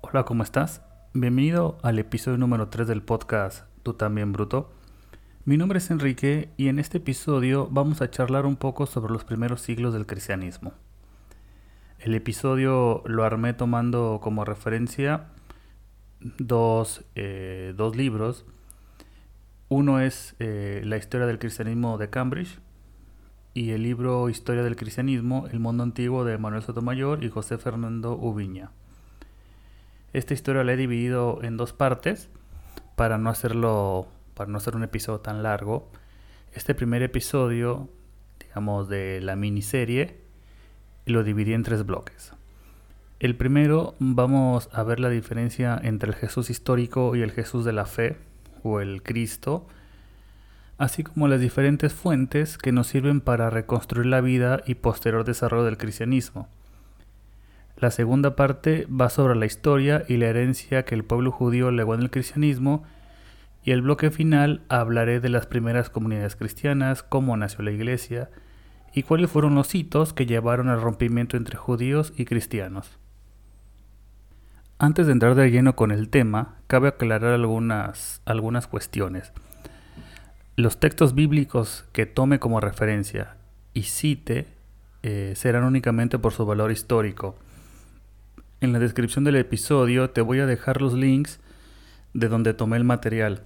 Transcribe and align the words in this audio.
Hola, 0.00 0.24
¿cómo 0.24 0.44
estás? 0.44 0.80
Bienvenido 1.12 1.76
al 1.82 1.98
episodio 1.98 2.38
número 2.38 2.68
3 2.68 2.86
del 2.86 3.02
podcast 3.02 3.66
Tú 3.82 3.94
también, 3.94 4.32
Bruto. 4.32 4.70
Mi 5.44 5.56
nombre 5.56 5.78
es 5.78 5.90
Enrique 5.90 6.50
y 6.56 6.68
en 6.68 6.78
este 6.78 6.98
episodio 6.98 7.66
vamos 7.68 8.00
a 8.00 8.08
charlar 8.08 8.46
un 8.46 8.54
poco 8.54 8.86
sobre 8.86 9.12
los 9.12 9.24
primeros 9.24 9.60
siglos 9.60 9.92
del 9.92 10.06
cristianismo. 10.06 10.72
El 11.98 12.14
episodio 12.14 13.02
lo 13.06 13.24
armé 13.24 13.54
tomando 13.54 14.20
como 14.22 14.44
referencia 14.44 15.30
dos, 16.20 17.04
eh, 17.16 17.74
dos 17.76 17.96
libros. 17.96 18.46
Uno 19.68 20.00
es 20.00 20.36
eh, 20.40 20.82
La 20.84 20.98
historia 20.98 21.26
del 21.26 21.38
cristianismo 21.38 21.96
de 21.96 22.10
Cambridge 22.10 22.58
y 23.54 23.70
el 23.70 23.82
libro 23.82 24.28
Historia 24.28 24.62
del 24.62 24.76
cristianismo, 24.76 25.46
El 25.50 25.58
mundo 25.58 25.82
antiguo 25.82 26.24
de 26.24 26.36
Manuel 26.36 26.62
Sotomayor 26.62 27.24
y 27.24 27.30
José 27.30 27.56
Fernando 27.56 28.12
Ubiña. 28.12 28.72
Esta 30.12 30.34
historia 30.34 30.64
la 30.64 30.74
he 30.74 30.76
dividido 30.76 31.40
en 31.42 31.56
dos 31.56 31.72
partes 31.72 32.28
para 32.94 33.16
no 33.16 33.30
hacerlo 33.30 34.08
para 34.34 34.50
no 34.50 34.58
hacer 34.58 34.76
un 34.76 34.82
episodio 34.82 35.20
tan 35.20 35.42
largo. 35.42 35.88
Este 36.52 36.74
primer 36.74 37.02
episodio, 37.02 37.88
digamos, 38.40 38.88
de 38.88 39.20
la 39.22 39.34
miniserie, 39.34 40.18
lo 41.06 41.24
dividí 41.24 41.54
en 41.54 41.62
tres 41.62 41.86
bloques. 41.86 42.32
El 43.18 43.36
primero 43.36 43.94
vamos 43.98 44.68
a 44.72 44.82
ver 44.82 45.00
la 45.00 45.08
diferencia 45.08 45.80
entre 45.82 46.10
el 46.10 46.14
Jesús 46.16 46.50
histórico 46.50 47.16
y 47.16 47.22
el 47.22 47.32
Jesús 47.32 47.64
de 47.64 47.72
la 47.72 47.86
fe, 47.86 48.16
o 48.64 48.80
el 48.80 49.04
Cristo, 49.04 49.68
así 50.76 51.04
como 51.04 51.28
las 51.28 51.40
diferentes 51.40 51.92
fuentes 51.92 52.58
que 52.58 52.72
nos 52.72 52.88
sirven 52.88 53.20
para 53.20 53.50
reconstruir 53.50 54.06
la 54.06 54.20
vida 54.20 54.62
y 54.66 54.74
posterior 54.74 55.24
desarrollo 55.24 55.64
del 55.64 55.78
cristianismo. 55.78 56.48
La 57.76 57.92
segunda 57.92 58.34
parte 58.34 58.86
va 58.86 59.10
sobre 59.10 59.36
la 59.36 59.46
historia 59.46 60.04
y 60.08 60.16
la 60.16 60.26
herencia 60.26 60.84
que 60.84 60.94
el 60.94 61.04
pueblo 61.04 61.30
judío 61.30 61.70
legó 61.70 61.94
en 61.94 62.02
el 62.02 62.10
cristianismo 62.10 62.84
y 63.64 63.72
el 63.72 63.82
bloque 63.82 64.10
final 64.10 64.62
hablaré 64.68 65.20
de 65.20 65.28
las 65.28 65.46
primeras 65.46 65.90
comunidades 65.90 66.36
cristianas, 66.36 67.02
cómo 67.02 67.36
nació 67.36 67.62
la 67.62 67.72
iglesia 67.72 68.30
y 68.92 69.02
cuáles 69.02 69.30
fueron 69.30 69.54
los 69.54 69.74
hitos 69.74 70.12
que 70.12 70.26
llevaron 70.26 70.68
al 70.68 70.80
rompimiento 70.80 71.36
entre 71.36 71.56
judíos 71.56 72.12
y 72.16 72.26
cristianos. 72.26 72.98
Antes 74.78 75.06
de 75.06 75.12
entrar 75.12 75.36
de 75.36 75.50
lleno 75.50 75.76
con 75.76 75.92
el 75.92 76.08
tema, 76.08 76.56
cabe 76.66 76.88
aclarar 76.88 77.32
algunas, 77.32 78.20
algunas 78.24 78.66
cuestiones. 78.66 79.32
Los 80.56 80.80
textos 80.80 81.14
bíblicos 81.14 81.84
que 81.92 82.06
tome 82.06 82.40
como 82.40 82.60
referencia 82.60 83.36
y 83.72 83.84
cite 83.84 84.48
eh, 85.04 85.34
serán 85.36 85.64
únicamente 85.64 86.18
por 86.18 86.32
su 86.32 86.44
valor 86.44 86.72
histórico. 86.72 87.36
En 88.60 88.72
la 88.72 88.80
descripción 88.80 89.22
del 89.22 89.36
episodio 89.36 90.10
te 90.10 90.22
voy 90.22 90.40
a 90.40 90.46
dejar 90.46 90.80
los 90.80 90.94
links 90.94 91.38
de 92.12 92.28
donde 92.28 92.52
tomé 92.52 92.76
el 92.76 92.84
material. 92.84 93.42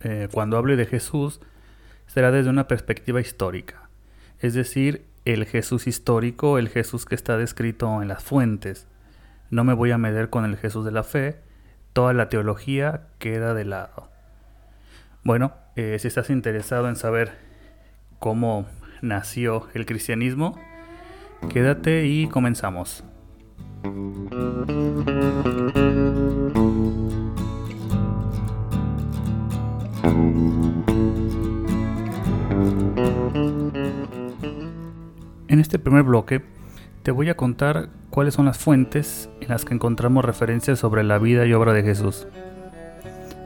Eh, 0.00 0.28
cuando 0.32 0.56
hable 0.56 0.74
de 0.76 0.86
Jesús, 0.86 1.40
será 2.08 2.32
desde 2.32 2.50
una 2.50 2.66
perspectiva 2.66 3.20
histórica, 3.20 3.88
es 4.40 4.54
decir, 4.54 5.04
el 5.24 5.44
Jesús 5.46 5.86
histórico, 5.86 6.58
el 6.58 6.68
Jesús 6.68 7.04
que 7.04 7.14
está 7.14 7.36
descrito 7.36 8.02
en 8.02 8.08
las 8.08 8.22
fuentes. 8.22 8.86
No 9.50 9.64
me 9.64 9.72
voy 9.74 9.90
a 9.90 9.98
meter 9.98 10.30
con 10.30 10.44
el 10.44 10.56
Jesús 10.56 10.84
de 10.84 10.90
la 10.90 11.02
fe, 11.02 11.40
toda 11.92 12.12
la 12.12 12.28
teología 12.28 13.08
queda 13.18 13.54
de 13.54 13.64
lado. 13.64 14.08
Bueno, 15.22 15.52
eh, 15.76 15.96
si 15.98 16.08
estás 16.08 16.30
interesado 16.30 16.88
en 16.88 16.96
saber 16.96 17.32
cómo 18.18 18.66
nació 19.02 19.68
el 19.74 19.86
cristianismo, 19.86 20.58
quédate 21.50 22.06
y 22.06 22.26
comenzamos. 22.28 23.04
En 35.48 35.60
este 35.60 35.78
primer 35.78 36.02
bloque 36.02 36.53
te 37.04 37.10
voy 37.10 37.28
a 37.28 37.36
contar 37.36 37.90
cuáles 38.08 38.32
son 38.32 38.46
las 38.46 38.56
fuentes 38.56 39.28
en 39.42 39.48
las 39.48 39.66
que 39.66 39.74
encontramos 39.74 40.24
referencias 40.24 40.78
sobre 40.78 41.04
la 41.04 41.18
vida 41.18 41.44
y 41.44 41.52
obra 41.52 41.74
de 41.74 41.82
Jesús. 41.82 42.26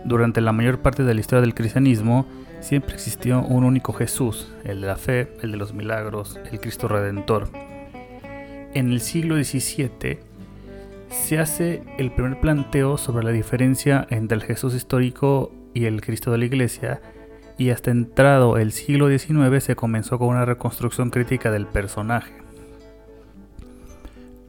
Durante 0.04 0.40
la 0.40 0.52
mayor 0.52 0.78
parte 0.78 1.02
de 1.02 1.12
la 1.12 1.20
historia 1.20 1.40
del 1.40 1.56
cristianismo 1.56 2.24
siempre 2.60 2.94
existió 2.94 3.40
un 3.42 3.64
único 3.64 3.92
Jesús, 3.92 4.54
el 4.62 4.80
de 4.80 4.86
la 4.86 4.94
fe, 4.94 5.32
el 5.42 5.50
de 5.50 5.56
los 5.56 5.74
milagros, 5.74 6.38
el 6.52 6.60
Cristo 6.60 6.86
Redentor. 6.86 7.48
En 8.74 8.92
el 8.92 9.00
siglo 9.00 9.34
XVII 9.34 10.20
se 11.10 11.40
hace 11.40 11.82
el 11.98 12.12
primer 12.12 12.38
planteo 12.38 12.96
sobre 12.96 13.24
la 13.24 13.32
diferencia 13.32 14.06
entre 14.08 14.36
el 14.36 14.44
Jesús 14.44 14.72
histórico 14.76 15.50
y 15.74 15.86
el 15.86 16.00
Cristo 16.00 16.30
de 16.30 16.38
la 16.38 16.44
Iglesia, 16.44 17.00
y 17.58 17.70
hasta 17.70 17.90
entrado 17.90 18.56
el 18.56 18.70
siglo 18.70 19.08
XIX 19.08 19.64
se 19.64 19.74
comenzó 19.74 20.16
con 20.16 20.28
una 20.28 20.44
reconstrucción 20.44 21.10
crítica 21.10 21.50
del 21.50 21.66
personaje. 21.66 22.47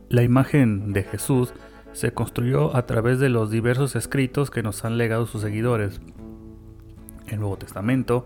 La 0.09 0.23
imagen 0.23 0.91
de 0.91 1.03
Jesús 1.03 1.53
se 1.93 2.11
construyó 2.13 2.75
a 2.75 2.87
través 2.87 3.19
de 3.19 3.29
los 3.29 3.51
diversos 3.51 3.95
escritos 3.95 4.49
que 4.49 4.63
nos 4.63 4.83
han 4.83 4.97
legado 4.97 5.27
sus 5.27 5.43
seguidores, 5.43 6.01
el 7.27 7.39
Nuevo 7.39 7.57
Testamento, 7.57 8.25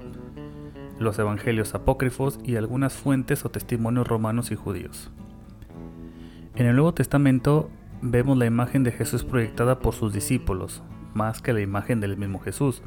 los 0.97 1.19
Evangelios 1.19 1.75
apócrifos 1.75 2.39
y 2.41 2.55
algunas 2.55 2.93
fuentes 2.93 3.43
o 3.43 3.49
testimonios 3.49 4.07
romanos 4.07 4.49
y 4.51 4.55
judíos. 4.55 5.11
En 6.55 6.67
el 6.67 6.75
Nuevo 6.77 6.93
Testamento 6.93 7.69
vemos 8.01 8.37
la 8.37 8.45
imagen 8.45 8.85
de 8.85 8.93
Jesús 8.93 9.25
proyectada 9.25 9.79
por 9.79 9.93
sus 9.93 10.13
discípulos, 10.13 10.83
más 11.13 11.41
que 11.41 11.51
la 11.51 11.59
imagen 11.59 11.99
del 11.99 12.15
mismo 12.15 12.39
Jesús. 12.39 12.81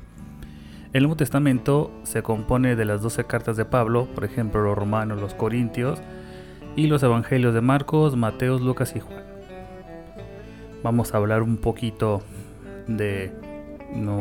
El 0.94 1.02
Nuevo 1.02 1.16
Testamento 1.16 1.92
se 2.04 2.22
compone 2.22 2.76
de 2.76 2.86
las 2.86 3.02
12 3.02 3.24
cartas 3.24 3.58
de 3.58 3.66
Pablo, 3.66 4.08
por 4.14 4.24
ejemplo 4.24 4.62
los 4.62 4.78
romanos, 4.78 5.20
los 5.20 5.34
corintios, 5.34 6.00
y 6.76 6.86
los 6.86 7.02
evangelios 7.02 7.54
de 7.54 7.62
Marcos, 7.62 8.16
Mateos, 8.16 8.60
Lucas 8.60 8.94
y 8.94 9.00
Juan. 9.00 9.24
Vamos 10.82 11.14
a 11.14 11.16
hablar 11.16 11.42
un 11.42 11.56
poquito 11.56 12.22
de, 12.86 13.32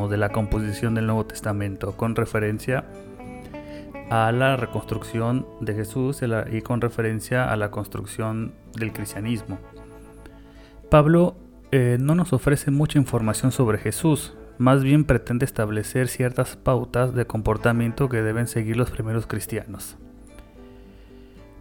de 0.10 0.18
la 0.18 0.30
composición 0.30 0.96
del 0.96 1.06
Nuevo 1.06 1.26
Testamento 1.26 1.96
con 1.98 2.16
referencia 2.16 2.86
a 4.10 4.32
la 4.32 4.56
reconstrucción 4.56 5.46
de 5.62 5.74
Jesús 5.74 6.22
y 6.52 6.62
con 6.62 6.82
referencia 6.82 7.52
a 7.52 7.56
la 7.58 7.72
construcción 7.72 8.54
del 8.76 8.94
cristianismo. 8.94 9.60
Pablo 10.90 11.36
eh, 11.72 11.98
no 12.00 12.16
nos 12.16 12.32
ofrece 12.32 12.72
mucha 12.72 13.00
información 13.00 13.52
sobre 13.52 13.80
Jesús, 13.80 14.36
más 14.58 14.84
bien 14.84 15.04
pretende 15.04 15.46
establecer 15.46 16.08
ciertas 16.08 16.56
pautas 16.56 17.14
de 17.14 17.26
comportamiento 17.26 18.08
que 18.08 18.22
deben 18.22 18.48
seguir 18.48 18.78
los 18.78 18.92
primeros 18.92 19.28
cristianos. 19.28 19.98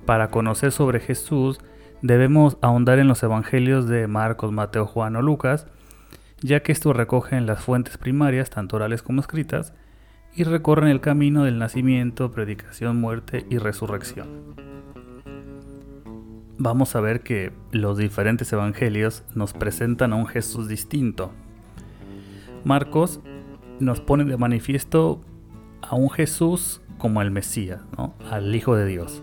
Para 0.06 0.30
conocer 0.30 0.70
sobre 0.70 1.00
Jesús, 1.00 1.58
debemos 2.02 2.58
ahondar 2.60 2.98
en 2.98 3.08
los 3.08 3.22
evangelios 3.22 3.88
de 3.88 4.06
Marcos, 4.06 4.52
Mateo, 4.52 4.86
Juan 4.86 5.16
o 5.16 5.22
Lucas, 5.22 5.66
ya 6.42 6.60
que 6.60 6.72
estos 6.72 6.94
recogen 6.94 7.46
las 7.46 7.62
fuentes 7.62 7.96
primarias, 7.96 8.50
tanto 8.50 8.76
orales 8.76 9.02
como 9.02 9.22
escritas, 9.22 9.72
y 10.36 10.44
recorren 10.44 10.88
el 10.88 11.00
camino 11.00 11.44
del 11.44 11.58
nacimiento, 11.58 12.30
predicación, 12.30 13.00
muerte 13.00 13.46
y 13.48 13.56
resurrección. 13.56 14.28
Vamos 16.58 16.94
a 16.94 17.00
ver 17.00 17.22
que 17.22 17.52
los 17.72 17.96
diferentes 17.96 18.52
evangelios 18.52 19.24
nos 19.34 19.54
presentan 19.54 20.12
a 20.12 20.16
un 20.16 20.26
Jesús 20.26 20.68
distinto. 20.68 21.32
Marcos 22.62 23.20
nos 23.80 24.00
pone 24.00 24.24
de 24.24 24.36
manifiesto 24.36 25.22
a 25.80 25.94
un 25.94 26.10
Jesús 26.10 26.82
como 26.98 27.22
el 27.22 27.30
Mesías, 27.30 27.80
al 28.30 28.54
Hijo 28.54 28.76
de 28.76 28.86
Dios. 28.86 29.22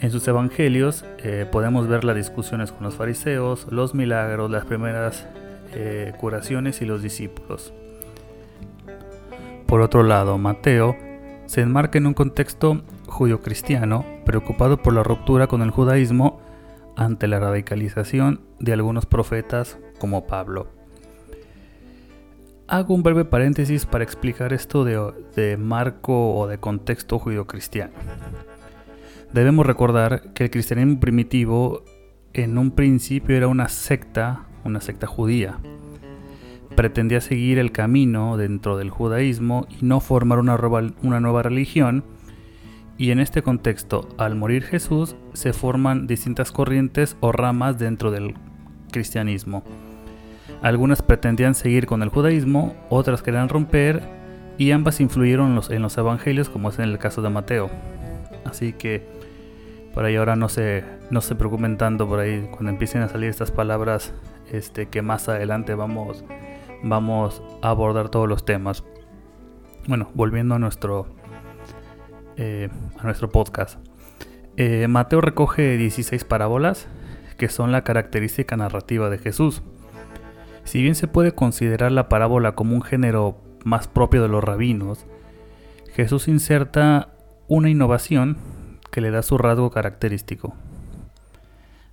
En 0.00 0.10
sus 0.10 0.26
evangelios 0.26 1.04
eh, 1.18 1.46
podemos 1.50 1.86
ver 1.86 2.04
las 2.04 2.16
discusiones 2.16 2.72
con 2.72 2.84
los 2.84 2.94
fariseos, 2.94 3.66
los 3.70 3.94
milagros, 3.94 4.50
las 4.50 4.64
primeras 4.64 5.26
eh, 5.74 6.14
curaciones 6.18 6.80
y 6.80 6.86
los 6.86 7.02
discípulos. 7.02 7.74
Por 9.66 9.82
otro 9.82 10.02
lado, 10.02 10.38
Mateo 10.38 10.96
se 11.44 11.60
enmarca 11.60 11.98
en 11.98 12.06
un 12.06 12.14
contexto 12.14 12.80
judío-cristiano 13.08 14.06
preocupado 14.24 14.80
por 14.80 14.94
la 14.94 15.02
ruptura 15.02 15.48
con 15.48 15.60
el 15.60 15.70
judaísmo 15.70 16.40
ante 16.96 17.28
la 17.28 17.38
radicalización 17.38 18.40
de 18.58 18.72
algunos 18.72 19.04
profetas 19.04 19.78
como 19.98 20.26
Pablo. 20.26 20.68
Hago 22.68 22.94
un 22.94 23.02
breve 23.02 23.26
paréntesis 23.26 23.84
para 23.84 24.04
explicar 24.04 24.52
esto 24.54 24.84
de, 24.84 25.12
de 25.36 25.56
marco 25.58 26.34
o 26.34 26.46
de 26.46 26.58
contexto 26.58 27.18
judío-cristiano. 27.18 27.92
Debemos 29.32 29.64
recordar 29.64 30.32
que 30.34 30.44
el 30.44 30.50
cristianismo 30.50 30.98
primitivo 30.98 31.84
en 32.32 32.58
un 32.58 32.72
principio 32.72 33.36
era 33.36 33.46
una 33.46 33.68
secta, 33.68 34.46
una 34.64 34.80
secta 34.80 35.06
judía. 35.06 35.58
pretendía 36.74 37.20
seguir 37.20 37.58
el 37.58 37.72
camino 37.72 38.36
dentro 38.36 38.76
del 38.76 38.90
judaísmo 38.90 39.66
y 39.68 39.84
no 39.84 40.00
formar 40.00 40.38
una, 40.38 41.20
nueva 41.20 41.42
religión. 41.42 42.04
Y 42.96 43.10
en 43.10 43.20
este 43.20 43.42
contexto, 43.42 44.08
al 44.18 44.34
morir 44.34 44.64
Jesús, 44.64 45.14
se 45.32 45.52
forman 45.52 46.06
distintas 46.06 46.52
corrientes 46.52 47.16
o 47.20 47.32
ramas 47.32 47.78
dentro 47.78 48.10
del 48.10 48.34
cristianismo. 48.92 49.62
Algunas 50.62 51.02
pretendían 51.02 51.54
seguir 51.54 51.86
con 51.86 52.02
el 52.02 52.08
judaísmo, 52.08 52.74
otras 52.88 53.22
querían 53.22 53.48
romper, 53.48 54.02
y 54.58 54.72
ambas 54.72 55.00
influyeron 55.00 55.58
en 55.70 55.82
los 55.82 55.98
evangelios, 55.98 56.48
como 56.48 56.68
es 56.68 56.78
en 56.78 56.84
el 56.84 56.98
caso 56.98 57.22
de 57.22 57.30
Mateo. 57.30 57.70
Así 58.44 58.72
que 58.72 59.19
por 59.94 60.04
ahí 60.04 60.16
ahora 60.16 60.36
no 60.36 60.48
se, 60.48 60.84
no 61.10 61.20
se 61.20 61.34
preocupen 61.34 61.76
tanto 61.76 62.08
por 62.08 62.20
ahí 62.20 62.48
cuando 62.50 62.70
empiecen 62.70 63.02
a 63.02 63.08
salir 63.08 63.28
estas 63.28 63.50
palabras 63.50 64.12
este, 64.50 64.86
que 64.86 65.02
más 65.02 65.28
adelante 65.28 65.74
vamos, 65.74 66.24
vamos 66.82 67.42
a 67.62 67.70
abordar 67.70 68.08
todos 68.08 68.28
los 68.28 68.44
temas. 68.44 68.84
Bueno, 69.86 70.10
volviendo 70.14 70.54
a 70.54 70.58
nuestro, 70.58 71.06
eh, 72.36 72.68
a 72.98 73.02
nuestro 73.04 73.30
podcast. 73.30 73.78
Eh, 74.56 74.86
Mateo 74.88 75.20
recoge 75.20 75.76
16 75.76 76.24
parábolas 76.24 76.88
que 77.40 77.48
son 77.48 77.72
la 77.72 77.84
característica 77.84 78.54
narrativa 78.58 79.08
de 79.08 79.16
Jesús. 79.16 79.62
Si 80.64 80.82
bien 80.82 80.94
se 80.94 81.08
puede 81.08 81.32
considerar 81.32 81.90
la 81.90 82.10
parábola 82.10 82.52
como 82.54 82.74
un 82.74 82.82
género 82.82 83.38
más 83.64 83.88
propio 83.88 84.20
de 84.20 84.28
los 84.28 84.44
rabinos, 84.44 85.06
Jesús 85.94 86.28
inserta 86.28 87.14
una 87.48 87.70
innovación 87.70 88.36
que 88.90 89.00
le 89.00 89.10
da 89.10 89.22
su 89.22 89.38
rasgo 89.38 89.70
característico. 89.70 90.54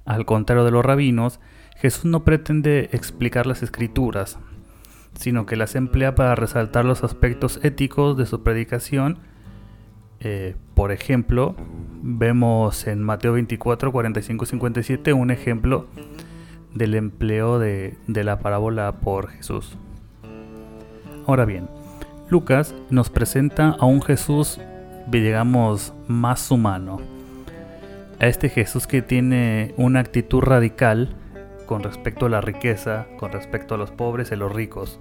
Al 0.06 0.26
contrario 0.26 0.64
de 0.64 0.72
los 0.72 0.86
rabinos, 0.86 1.40
Jesús 1.76 2.06
no 2.06 2.24
pretende 2.24 2.90
explicar 2.94 3.46
las 3.46 3.62
escrituras, 3.62 4.40
sino 5.14 5.46
que 5.46 5.56
las 5.56 5.76
emplea 5.76 6.16
para 6.16 6.36
resaltar 6.36 6.86
los 6.86 7.04
aspectos 7.04 7.60
éticos 7.64 8.18
de 8.18 8.26
su 8.26 8.42
predicación. 8.42 9.20
Eh, 10.20 10.56
por 10.74 10.92
ejemplo, 10.92 11.56
vemos 12.02 12.88
en 12.88 13.04
Mateo 13.04 13.34
24, 13.34 13.92
45 13.92 14.46
57 14.46 15.14
un 15.14 15.30
ejemplo 15.30 15.88
del 16.74 16.96
empleo 16.96 17.60
de, 17.60 17.98
de 18.08 18.24
la 18.24 18.40
parábola 18.40 19.00
por 19.00 19.30
Jesús. 19.30 19.78
Ahora 21.28 21.46
bien, 21.46 21.68
Lucas 22.30 22.74
nos 22.90 23.10
presenta 23.10 23.76
a 23.80 23.86
un 23.86 24.02
Jesús, 24.02 24.60
digamos, 25.10 25.94
más 26.08 26.52
humano. 26.52 27.00
A 28.20 28.28
este 28.28 28.50
Jesús 28.50 28.88
que 28.88 29.02
tiene 29.02 29.74
una 29.78 30.00
actitud 30.00 30.42
radical 30.42 31.16
con 31.66 31.84
respecto 31.84 32.26
a 32.26 32.30
la 32.30 32.42
riqueza, 32.42 33.08
con 33.18 33.32
respecto 33.32 33.76
a 33.76 33.78
los 33.78 33.92
pobres 33.92 34.32
y 34.32 34.36
los 34.36 34.52
ricos. 34.52 35.00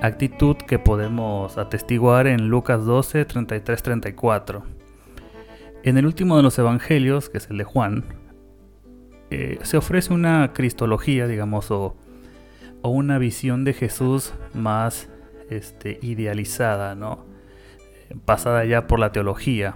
Actitud 0.00 0.56
que 0.56 0.80
podemos 0.80 1.58
atestiguar 1.58 2.26
en 2.26 2.48
Lucas 2.48 2.84
12, 2.84 3.24
33, 3.24 3.82
34. 3.82 4.64
En 5.84 5.96
el 5.96 6.06
último 6.06 6.36
de 6.36 6.42
los 6.42 6.58
evangelios, 6.58 7.28
que 7.28 7.38
es 7.38 7.48
el 7.50 7.58
de 7.58 7.64
Juan, 7.64 8.04
eh, 9.30 9.58
se 9.62 9.76
ofrece 9.76 10.12
una 10.12 10.52
cristología, 10.52 11.26
digamos, 11.26 11.70
o, 11.70 11.96
una 12.82 13.18
visión 13.18 13.64
de 13.64 13.72
Jesús 13.72 14.32
más 14.54 15.08
este, 15.48 15.98
idealizada, 16.02 16.96
¿no? 16.96 17.31
Pasada 18.24 18.64
ya 18.64 18.86
por 18.86 18.98
la 18.98 19.12
teología. 19.12 19.74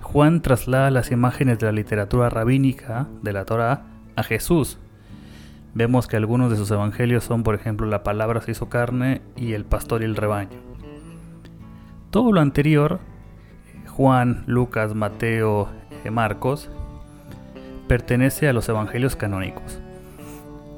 Juan 0.00 0.42
traslada 0.42 0.90
las 0.90 1.10
imágenes 1.10 1.58
de 1.58 1.66
la 1.66 1.72
literatura 1.72 2.28
rabínica 2.28 3.08
de 3.22 3.32
la 3.32 3.44
Torah 3.44 3.84
a 4.16 4.22
Jesús. 4.22 4.78
Vemos 5.74 6.06
que 6.06 6.16
algunos 6.16 6.50
de 6.50 6.56
sus 6.56 6.70
evangelios 6.70 7.24
son, 7.24 7.42
por 7.42 7.54
ejemplo, 7.54 7.86
la 7.86 8.02
palabra 8.02 8.42
se 8.42 8.50
hizo 8.50 8.68
carne 8.68 9.22
y 9.36 9.54
el 9.54 9.64
pastor 9.64 10.02
y 10.02 10.04
el 10.04 10.16
rebaño. 10.16 10.58
Todo 12.10 12.30
lo 12.30 12.40
anterior, 12.42 13.00
Juan, 13.88 14.44
Lucas, 14.46 14.94
Mateo, 14.94 15.70
eh, 16.04 16.10
Marcos, 16.10 16.68
pertenece 17.88 18.48
a 18.48 18.52
los 18.52 18.68
evangelios 18.68 19.16
canónicos, 19.16 19.80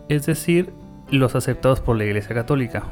es 0.09 0.27
decir, 0.27 0.73
los 1.11 1.35
aceptados 1.35 1.81
por 1.81 1.97
la 1.97 2.05
Iglesia 2.05 2.35
Católica. 2.35 2.85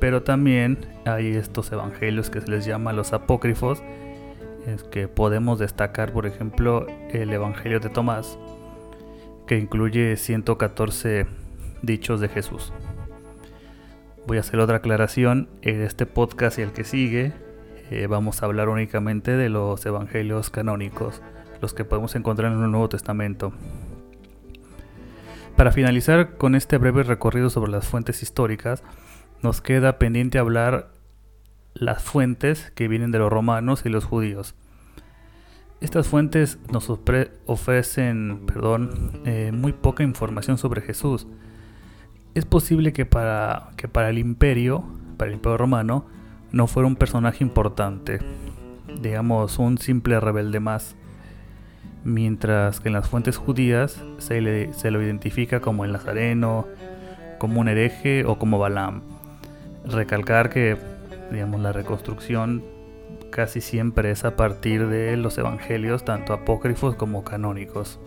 Pero 0.00 0.22
también 0.22 0.78
hay 1.04 1.28
estos 1.28 1.72
evangelios 1.72 2.30
que 2.30 2.40
se 2.40 2.48
les 2.48 2.64
llama 2.64 2.92
los 2.92 3.12
apócrifos, 3.12 3.82
que 4.90 5.08
podemos 5.08 5.58
destacar, 5.58 6.12
por 6.12 6.26
ejemplo, 6.26 6.86
el 7.10 7.32
Evangelio 7.32 7.80
de 7.80 7.88
Tomás, 7.88 8.38
que 9.46 9.58
incluye 9.58 10.16
114 10.16 11.26
dichos 11.82 12.20
de 12.20 12.28
Jesús. 12.28 12.72
Voy 14.26 14.36
a 14.36 14.40
hacer 14.40 14.60
otra 14.60 14.76
aclaración 14.76 15.48
en 15.62 15.80
este 15.80 16.04
podcast 16.04 16.58
y 16.58 16.62
el 16.62 16.72
que 16.72 16.84
sigue. 16.84 17.32
Eh, 17.90 18.06
vamos 18.06 18.42
a 18.42 18.46
hablar 18.46 18.68
únicamente 18.68 19.36
de 19.36 19.48
los 19.48 19.84
evangelios 19.86 20.50
canónicos, 20.50 21.22
los 21.62 21.72
que 21.72 21.86
podemos 21.86 22.14
encontrar 22.14 22.52
en 22.52 22.62
el 22.62 22.70
Nuevo 22.70 22.90
Testamento. 22.90 23.52
Para 25.56 25.72
finalizar 25.72 26.36
con 26.36 26.54
este 26.54 26.76
breve 26.76 27.02
recorrido 27.02 27.48
sobre 27.48 27.72
las 27.72 27.88
fuentes 27.88 28.22
históricas, 28.22 28.84
nos 29.42 29.60
queda 29.60 29.98
pendiente 29.98 30.38
hablar 30.38 30.90
las 31.74 32.02
fuentes 32.02 32.72
que 32.74 32.88
vienen 32.88 33.12
de 33.12 33.18
los 33.18 33.30
romanos 33.30 33.82
y 33.84 33.88
los 33.88 34.04
judíos. 34.04 34.54
Estas 35.80 36.08
fuentes 36.08 36.58
nos 36.72 36.90
ofrecen 36.90 38.40
perdón, 38.46 39.20
eh, 39.24 39.52
muy 39.52 39.72
poca 39.72 40.02
información 40.02 40.58
sobre 40.58 40.80
Jesús. 40.80 41.28
Es 42.34 42.44
posible 42.44 42.92
que 42.92 43.06
para, 43.06 43.70
que 43.76 43.86
para 43.86 44.10
el 44.10 44.18
imperio, 44.18 44.84
para 45.16 45.30
el 45.30 45.36
imperio 45.36 45.56
romano, 45.56 46.06
no 46.50 46.66
fuera 46.66 46.86
un 46.86 46.96
personaje 46.96 47.44
importante, 47.44 48.18
digamos 49.00 49.58
un 49.58 49.78
simple 49.78 50.18
rebelde 50.18 50.60
más, 50.60 50.96
mientras 52.04 52.80
que 52.80 52.88
en 52.88 52.94
las 52.94 53.08
fuentes 53.08 53.36
judías 53.36 54.02
se, 54.18 54.72
se 54.72 54.90
lo 54.90 55.02
identifica 55.02 55.60
como 55.60 55.84
el 55.84 55.92
nazareno, 55.92 56.66
como 57.38 57.60
un 57.60 57.68
hereje 57.68 58.24
o 58.24 58.38
como 58.38 58.58
Balaam. 58.58 59.02
Recalcar 59.84 60.50
que 60.50 60.76
digamos, 61.30 61.60
la 61.60 61.72
reconstrucción 61.72 62.64
casi 63.30 63.60
siempre 63.60 64.10
es 64.10 64.24
a 64.24 64.36
partir 64.36 64.88
de 64.88 65.16
los 65.16 65.36
evangelios, 65.38 66.04
tanto 66.04 66.32
apócrifos 66.32 66.94
como 66.96 67.24
canónicos. 67.24 67.98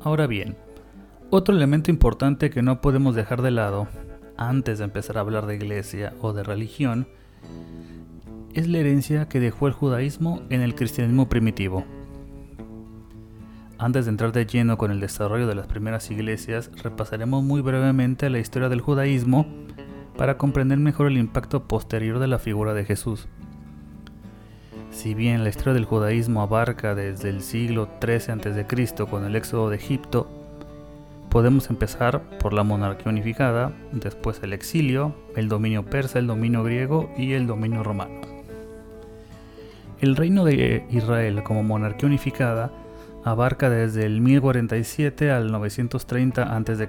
Ahora 0.00 0.26
bien, 0.28 0.56
otro 1.30 1.54
elemento 1.54 1.90
importante 1.90 2.48
que 2.50 2.62
no 2.62 2.80
podemos 2.80 3.14
dejar 3.14 3.42
de 3.42 3.50
lado 3.50 3.88
antes 4.36 4.78
de 4.78 4.84
empezar 4.84 5.18
a 5.18 5.20
hablar 5.20 5.46
de 5.46 5.56
iglesia 5.56 6.14
o 6.20 6.32
de 6.32 6.44
religión 6.44 7.08
es 8.56 8.68
la 8.68 8.78
herencia 8.78 9.28
que 9.28 9.38
dejó 9.38 9.66
el 9.66 9.74
judaísmo 9.74 10.40
en 10.48 10.62
el 10.62 10.74
cristianismo 10.74 11.28
primitivo. 11.28 11.84
Antes 13.76 14.06
de 14.06 14.12
entrar 14.12 14.32
de 14.32 14.46
lleno 14.46 14.78
con 14.78 14.90
el 14.90 14.98
desarrollo 14.98 15.46
de 15.46 15.54
las 15.54 15.66
primeras 15.66 16.10
iglesias, 16.10 16.70
repasaremos 16.82 17.44
muy 17.44 17.60
brevemente 17.60 18.30
la 18.30 18.38
historia 18.38 18.70
del 18.70 18.80
judaísmo 18.80 19.46
para 20.16 20.38
comprender 20.38 20.78
mejor 20.78 21.08
el 21.08 21.18
impacto 21.18 21.68
posterior 21.68 22.18
de 22.18 22.28
la 22.28 22.38
figura 22.38 22.72
de 22.72 22.86
Jesús. 22.86 23.28
Si 24.90 25.12
bien 25.12 25.44
la 25.44 25.50
historia 25.50 25.74
del 25.74 25.84
judaísmo 25.84 26.40
abarca 26.40 26.94
desde 26.94 27.28
el 27.28 27.42
siglo 27.42 27.90
XIII 28.00 28.32
a.C. 28.32 29.06
con 29.10 29.26
el 29.26 29.36
éxodo 29.36 29.68
de 29.68 29.76
Egipto, 29.76 30.30
podemos 31.28 31.68
empezar 31.68 32.22
por 32.38 32.54
la 32.54 32.62
monarquía 32.62 33.12
unificada, 33.12 33.74
después 33.92 34.40
el 34.42 34.54
exilio, 34.54 35.14
el 35.36 35.48
dominio 35.50 35.84
persa, 35.84 36.18
el 36.18 36.26
dominio 36.26 36.64
griego 36.64 37.12
y 37.18 37.34
el 37.34 37.46
dominio 37.46 37.82
romano. 37.82 38.35
El 40.00 40.14
reino 40.14 40.44
de 40.44 40.86
Israel 40.90 41.42
como 41.42 41.62
monarquía 41.62 42.06
unificada 42.06 42.70
abarca 43.24 43.70
desde 43.70 44.04
el 44.04 44.20
1047 44.20 45.30
al 45.30 45.50
930 45.50 46.42
a.C. 46.42 46.88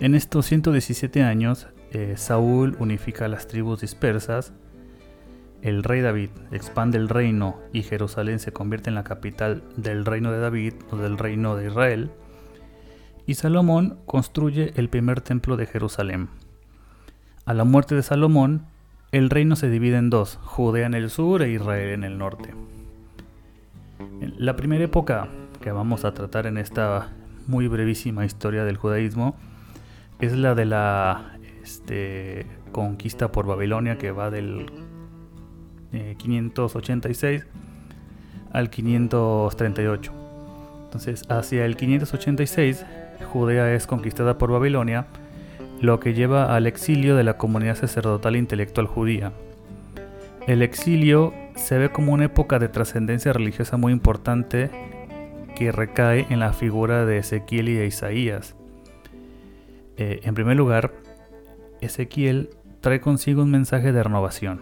En 0.00 0.14
estos 0.14 0.46
117 0.46 1.22
años, 1.24 1.66
eh, 1.90 2.14
Saúl 2.16 2.76
unifica 2.78 3.26
las 3.26 3.48
tribus 3.48 3.80
dispersas, 3.80 4.52
el 5.60 5.82
rey 5.82 6.00
David 6.00 6.30
expande 6.52 6.98
el 6.98 7.08
reino 7.08 7.58
y 7.72 7.82
Jerusalén 7.82 8.38
se 8.38 8.52
convierte 8.52 8.90
en 8.90 8.94
la 8.94 9.02
capital 9.02 9.64
del 9.76 10.04
reino 10.04 10.30
de 10.30 10.38
David 10.38 10.74
o 10.92 10.96
del 10.96 11.18
reino 11.18 11.56
de 11.56 11.66
Israel, 11.66 12.12
y 13.26 13.34
Salomón 13.34 13.98
construye 14.06 14.72
el 14.76 14.88
primer 14.88 15.20
templo 15.20 15.56
de 15.56 15.66
Jerusalén. 15.66 16.28
A 17.44 17.52
la 17.54 17.64
muerte 17.64 17.96
de 17.96 18.02
Salomón, 18.04 18.66
el 19.12 19.30
reino 19.30 19.56
se 19.56 19.70
divide 19.70 19.96
en 19.96 20.10
dos, 20.10 20.38
Judea 20.42 20.86
en 20.86 20.94
el 20.94 21.10
sur 21.10 21.42
e 21.42 21.50
Israel 21.50 21.90
en 21.90 22.04
el 22.04 22.18
norte. 22.18 22.54
La 24.36 24.56
primera 24.56 24.84
época 24.84 25.28
que 25.60 25.72
vamos 25.72 26.04
a 26.04 26.12
tratar 26.12 26.46
en 26.46 26.58
esta 26.58 27.12
muy 27.46 27.68
brevísima 27.68 28.24
historia 28.24 28.64
del 28.64 28.76
judaísmo 28.76 29.36
es 30.20 30.36
la 30.36 30.54
de 30.54 30.64
la 30.66 31.38
este, 31.62 32.46
conquista 32.72 33.32
por 33.32 33.46
Babilonia 33.46 33.98
que 33.98 34.10
va 34.10 34.30
del 34.30 34.70
586 36.18 37.42
eh, 37.42 37.44
al 38.52 38.70
538. 38.70 40.12
Entonces, 40.84 41.24
hacia 41.28 41.64
el 41.64 41.76
586, 41.76 42.84
Judea 43.32 43.74
es 43.74 43.86
conquistada 43.86 44.38
por 44.38 44.50
Babilonia, 44.50 45.06
lo 45.80 46.00
que 46.00 46.14
lleva 46.14 46.54
al 46.54 46.66
exilio 46.66 47.16
de 47.16 47.24
la 47.24 47.36
comunidad 47.36 47.76
sacerdotal 47.76 48.36
intelectual 48.36 48.86
judía. 48.86 49.32
El 50.46 50.62
exilio 50.62 51.34
se 51.56 51.78
ve 51.78 51.90
como 51.90 52.12
una 52.12 52.24
época 52.24 52.58
de 52.58 52.68
trascendencia 52.68 53.32
religiosa 53.32 53.76
muy 53.76 53.92
importante 53.92 54.70
que 55.54 55.72
recae 55.72 56.26
en 56.30 56.40
la 56.40 56.52
figura 56.52 57.04
de 57.04 57.18
Ezequiel 57.18 57.68
y 57.68 57.74
de 57.74 57.86
Isaías. 57.86 58.56
Eh, 59.96 60.20
en 60.22 60.34
primer 60.34 60.56
lugar, 60.56 60.92
Ezequiel 61.80 62.50
trae 62.80 63.00
consigo 63.00 63.42
un 63.42 63.50
mensaje 63.50 63.92
de 63.92 64.02
renovación. 64.02 64.60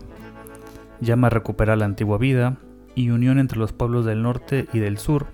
Llama 1.00 1.26
a 1.28 1.30
recuperar 1.30 1.78
la 1.78 1.84
antigua 1.84 2.18
vida 2.18 2.56
y 2.94 3.10
unión 3.10 3.38
entre 3.38 3.58
los 3.58 3.72
pueblos 3.72 4.04
del 4.06 4.22
norte 4.22 4.66
y 4.72 4.78
del 4.78 4.98
sur. 4.98 5.26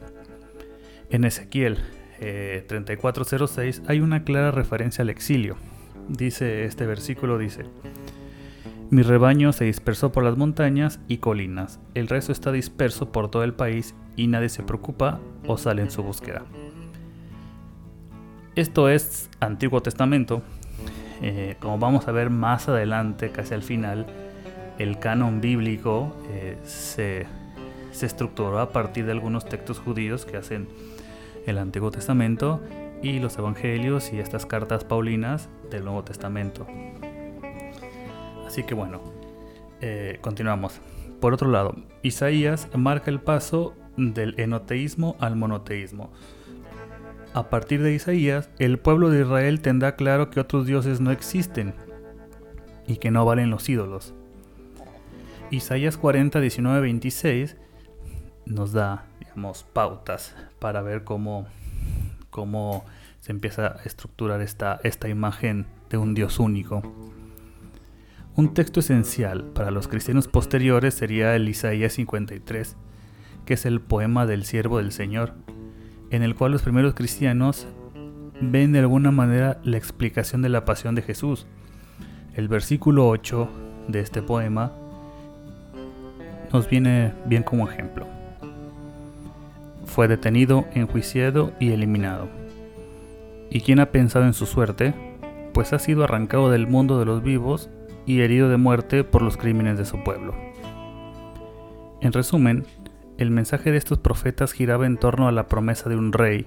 En 1.10 1.24
Ezequiel 1.24 1.78
3406 2.18 3.78
eh, 3.78 3.82
hay 3.86 4.00
una 4.00 4.24
clara 4.24 4.50
referencia 4.50 5.02
al 5.02 5.10
exilio. 5.10 5.56
Dice 6.08 6.64
este 6.64 6.86
versículo 6.86 7.38
dice: 7.38 7.64
Mi 8.90 9.02
rebaño 9.02 9.52
se 9.52 9.64
dispersó 9.64 10.12
por 10.12 10.24
las 10.24 10.36
montañas 10.36 11.00
y 11.08 11.18
colinas. 11.18 11.80
El 11.94 12.08
resto 12.08 12.32
está 12.32 12.52
disperso 12.52 13.12
por 13.12 13.30
todo 13.30 13.44
el 13.44 13.54
país 13.54 13.94
y 14.16 14.26
nadie 14.26 14.48
se 14.48 14.62
preocupa 14.62 15.20
o 15.46 15.56
sale 15.56 15.82
en 15.82 15.90
su 15.90 16.02
búsqueda. 16.02 16.42
Esto 18.54 18.88
es 18.88 19.30
Antiguo 19.40 19.80
Testamento. 19.80 20.42
Eh, 21.22 21.56
como 21.60 21.78
vamos 21.78 22.08
a 22.08 22.12
ver 22.12 22.30
más 22.30 22.68
adelante, 22.68 23.30
casi 23.30 23.54
al 23.54 23.62
final, 23.62 24.06
el 24.78 24.98
canon 24.98 25.40
bíblico 25.40 26.14
eh, 26.30 26.58
se, 26.64 27.26
se 27.92 28.06
estructuró 28.06 28.58
a 28.58 28.70
partir 28.70 29.06
de 29.06 29.12
algunos 29.12 29.46
textos 29.46 29.78
judíos 29.78 30.26
que 30.26 30.36
hacen 30.36 30.68
el 31.46 31.58
Antiguo 31.58 31.90
Testamento 31.90 32.60
y 33.02 33.18
los 33.18 33.36
Evangelios 33.38 34.12
y 34.12 34.18
estas 34.18 34.46
cartas 34.46 34.84
paulinas 34.84 35.48
del 35.70 35.84
Nuevo 35.84 36.04
Testamento. 36.04 36.66
Así 38.46 38.62
que 38.62 38.74
bueno, 38.74 39.00
eh, 39.80 40.18
continuamos. 40.20 40.80
Por 41.20 41.34
otro 41.34 41.50
lado, 41.50 41.74
Isaías 42.02 42.68
marca 42.74 43.10
el 43.10 43.20
paso 43.20 43.74
del 43.96 44.38
enoteísmo 44.38 45.16
al 45.20 45.36
monoteísmo. 45.36 46.10
A 47.34 47.48
partir 47.48 47.82
de 47.82 47.94
Isaías, 47.94 48.50
el 48.58 48.78
pueblo 48.78 49.08
de 49.08 49.22
Israel 49.22 49.60
tendrá 49.60 49.96
claro 49.96 50.30
que 50.30 50.40
otros 50.40 50.66
dioses 50.66 51.00
no 51.00 51.10
existen 51.10 51.74
y 52.86 52.96
que 52.96 53.10
no 53.10 53.24
valen 53.24 53.50
los 53.50 53.68
ídolos. 53.68 54.14
Isaías 55.50 55.96
40, 55.96 56.40
19, 56.40 56.80
26 56.80 57.56
nos 58.46 58.72
da, 58.72 59.06
digamos, 59.20 59.64
pautas 59.64 60.34
para 60.58 60.82
ver 60.82 61.04
cómo, 61.04 61.46
cómo 62.32 62.84
se 63.20 63.30
empieza 63.30 63.66
a 63.66 63.82
estructurar 63.84 64.40
esta, 64.40 64.80
esta 64.82 65.08
imagen 65.08 65.66
de 65.90 65.98
un 65.98 66.14
Dios 66.14 66.40
único. 66.40 66.82
Un 68.34 68.54
texto 68.54 68.80
esencial 68.80 69.44
para 69.54 69.70
los 69.70 69.86
cristianos 69.86 70.26
posteriores 70.26 70.94
sería 70.94 71.36
el 71.36 71.48
Isaías 71.48 71.92
53, 71.92 72.76
que 73.44 73.54
es 73.54 73.66
el 73.66 73.80
poema 73.80 74.24
del 74.26 74.44
siervo 74.44 74.78
del 74.78 74.90
Señor, 74.90 75.34
en 76.10 76.22
el 76.22 76.34
cual 76.34 76.52
los 76.52 76.62
primeros 76.62 76.94
cristianos 76.94 77.68
ven 78.40 78.72
de 78.72 78.78
alguna 78.80 79.10
manera 79.10 79.60
la 79.62 79.76
explicación 79.76 80.40
de 80.40 80.48
la 80.48 80.64
pasión 80.64 80.94
de 80.94 81.02
Jesús. 81.02 81.46
El 82.34 82.48
versículo 82.48 83.08
8 83.08 83.50
de 83.88 84.00
este 84.00 84.22
poema 84.22 84.72
nos 86.50 86.68
viene 86.68 87.12
bien 87.26 87.42
como 87.42 87.68
ejemplo. 87.68 88.21
Fue 89.92 90.08
detenido, 90.08 90.64
enjuiciado 90.72 91.52
y 91.60 91.72
eliminado. 91.72 92.30
¿Y 93.50 93.60
quién 93.60 93.78
ha 93.78 93.90
pensado 93.90 94.24
en 94.24 94.32
su 94.32 94.46
suerte? 94.46 94.94
Pues 95.52 95.74
ha 95.74 95.78
sido 95.78 96.02
arrancado 96.02 96.50
del 96.50 96.66
mundo 96.66 96.98
de 96.98 97.04
los 97.04 97.22
vivos 97.22 97.68
y 98.06 98.22
herido 98.22 98.48
de 98.48 98.56
muerte 98.56 99.04
por 99.04 99.20
los 99.20 99.36
crímenes 99.36 99.76
de 99.76 99.84
su 99.84 100.02
pueblo. 100.02 100.34
En 102.00 102.10
resumen, 102.14 102.64
el 103.18 103.30
mensaje 103.30 103.70
de 103.70 103.76
estos 103.76 103.98
profetas 103.98 104.52
giraba 104.52 104.86
en 104.86 104.96
torno 104.96 105.28
a 105.28 105.32
la 105.32 105.46
promesa 105.46 105.90
de 105.90 105.96
un 105.96 106.14
rey, 106.14 106.46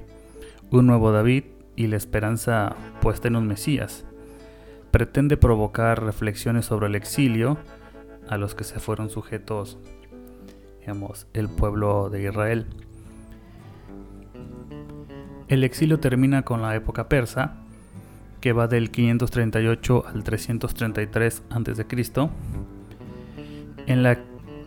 un 0.72 0.88
nuevo 0.88 1.12
David 1.12 1.44
y 1.76 1.86
la 1.86 1.98
esperanza 1.98 2.76
puesta 3.00 3.28
en 3.28 3.36
un 3.36 3.46
Mesías. 3.46 4.06
Pretende 4.90 5.38
provocar 5.38 6.04
reflexiones 6.04 6.66
sobre 6.66 6.88
el 6.88 6.96
exilio 6.96 7.60
a 8.28 8.40
los 8.40 8.56
que 8.56 8.64
se 8.64 8.80
fueron 8.80 9.12
sujetos, 9.12 9.78
digamos, 10.80 11.28
el 11.34 11.48
pueblo 11.48 12.10
de 12.10 12.24
Israel. 12.24 12.66
El 15.48 15.64
exilio 15.64 16.00
termina 16.00 16.44
con 16.44 16.62
la 16.62 16.76
época 16.76 17.08
persa, 17.08 17.56
que 18.42 18.54
va 18.54 18.68
del 18.68 18.92
538 18.92 20.06
al 20.08 20.24
333 20.24 21.44
a.C., 21.50 22.30
en 23.88 24.04
la 24.04 24.18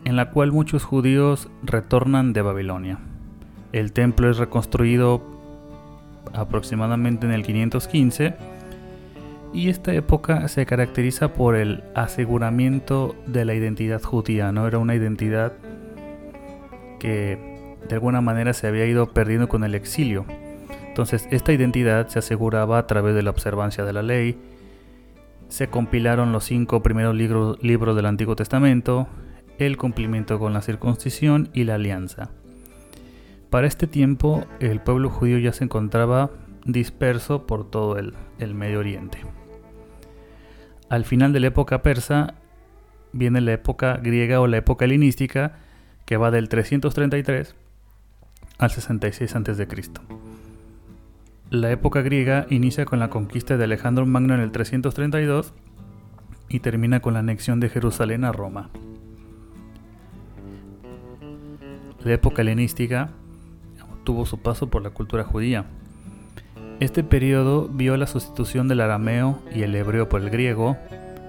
en 0.04 0.16
la 0.16 0.30
cual 0.30 0.52
muchos 0.52 0.84
judíos 0.84 1.48
retornan 1.62 2.32
de 2.32 2.40
Babilonia. 2.40 2.98
El 3.72 3.92
templo 3.92 4.30
es 4.30 4.38
reconstruido 4.38 5.22
aproximadamente 6.32 7.26
en 7.26 7.32
el 7.32 7.42
515 7.42 8.34
y 9.52 9.68
esta 9.68 9.92
época 9.92 10.48
se 10.48 10.64
caracteriza 10.64 11.34
por 11.34 11.56
el 11.56 11.84
aseguramiento 11.94 13.16
de 13.26 13.44
la 13.44 13.54
identidad 13.54 14.02
judía, 14.02 14.50
no 14.52 14.66
era 14.66 14.78
una 14.78 14.94
identidad 14.94 15.52
que 16.98 17.38
de 17.86 17.94
alguna 17.94 18.20
manera 18.20 18.52
se 18.54 18.66
había 18.66 18.86
ido 18.86 19.12
perdiendo 19.12 19.48
con 19.48 19.62
el 19.62 19.74
exilio. 19.74 20.24
Entonces 20.98 21.28
esta 21.30 21.52
identidad 21.52 22.08
se 22.08 22.18
aseguraba 22.18 22.76
a 22.76 22.88
través 22.88 23.14
de 23.14 23.22
la 23.22 23.30
observancia 23.30 23.84
de 23.84 23.92
la 23.92 24.02
ley, 24.02 24.36
se 25.46 25.68
compilaron 25.68 26.32
los 26.32 26.42
cinco 26.42 26.82
primeros 26.82 27.14
libros, 27.14 27.56
del 27.96 28.04
Antiguo 28.04 28.34
Testamento, 28.34 29.06
el 29.60 29.76
cumplimiento 29.76 30.40
con 30.40 30.52
la 30.54 30.60
circuncisión 30.60 31.50
y 31.52 31.62
la 31.62 31.76
alianza. 31.76 32.30
Para 33.48 33.68
este 33.68 33.86
tiempo 33.86 34.44
el 34.58 34.80
pueblo 34.80 35.08
judío 35.08 35.38
ya 35.38 35.52
se 35.52 35.62
encontraba 35.62 36.30
disperso 36.64 37.46
por 37.46 37.70
todo 37.70 37.96
el, 37.96 38.14
Medio 38.54 38.80
Oriente. 38.80 39.20
Al 40.88 41.04
final 41.04 41.32
de 41.32 41.38
la 41.38 41.46
época 41.46 41.80
persa 41.80 42.34
viene 43.12 43.40
la 43.40 43.52
época 43.52 43.98
griega 43.98 44.40
o 44.40 44.48
la 44.48 44.56
época 44.56 44.84
helenística 44.84 45.60
que 46.06 46.16
va 46.16 46.32
del 46.32 46.48
333 46.48 47.54
al 48.58 48.70
66 48.72 49.36
a.C. 49.36 49.68
La 51.50 51.70
época 51.70 52.02
griega 52.02 52.46
inicia 52.50 52.84
con 52.84 52.98
la 52.98 53.08
conquista 53.08 53.56
de 53.56 53.64
Alejandro 53.64 54.04
Magno 54.04 54.34
en 54.34 54.40
el 54.40 54.52
332 54.52 55.54
y 56.50 56.60
termina 56.60 57.00
con 57.00 57.14
la 57.14 57.20
anexión 57.20 57.58
de 57.58 57.70
Jerusalén 57.70 58.24
a 58.24 58.32
Roma. 58.32 58.68
La 62.04 62.12
época 62.12 62.42
helenística 62.42 63.08
tuvo 64.04 64.26
su 64.26 64.38
paso 64.42 64.68
por 64.68 64.82
la 64.82 64.90
cultura 64.90 65.24
judía. 65.24 65.64
Este 66.80 67.02
periodo 67.02 67.68
vio 67.68 67.96
la 67.96 68.06
sustitución 68.06 68.68
del 68.68 68.82
arameo 68.82 69.40
y 69.54 69.62
el 69.62 69.74
hebreo 69.74 70.06
por 70.06 70.20
el 70.20 70.28
griego, 70.28 70.76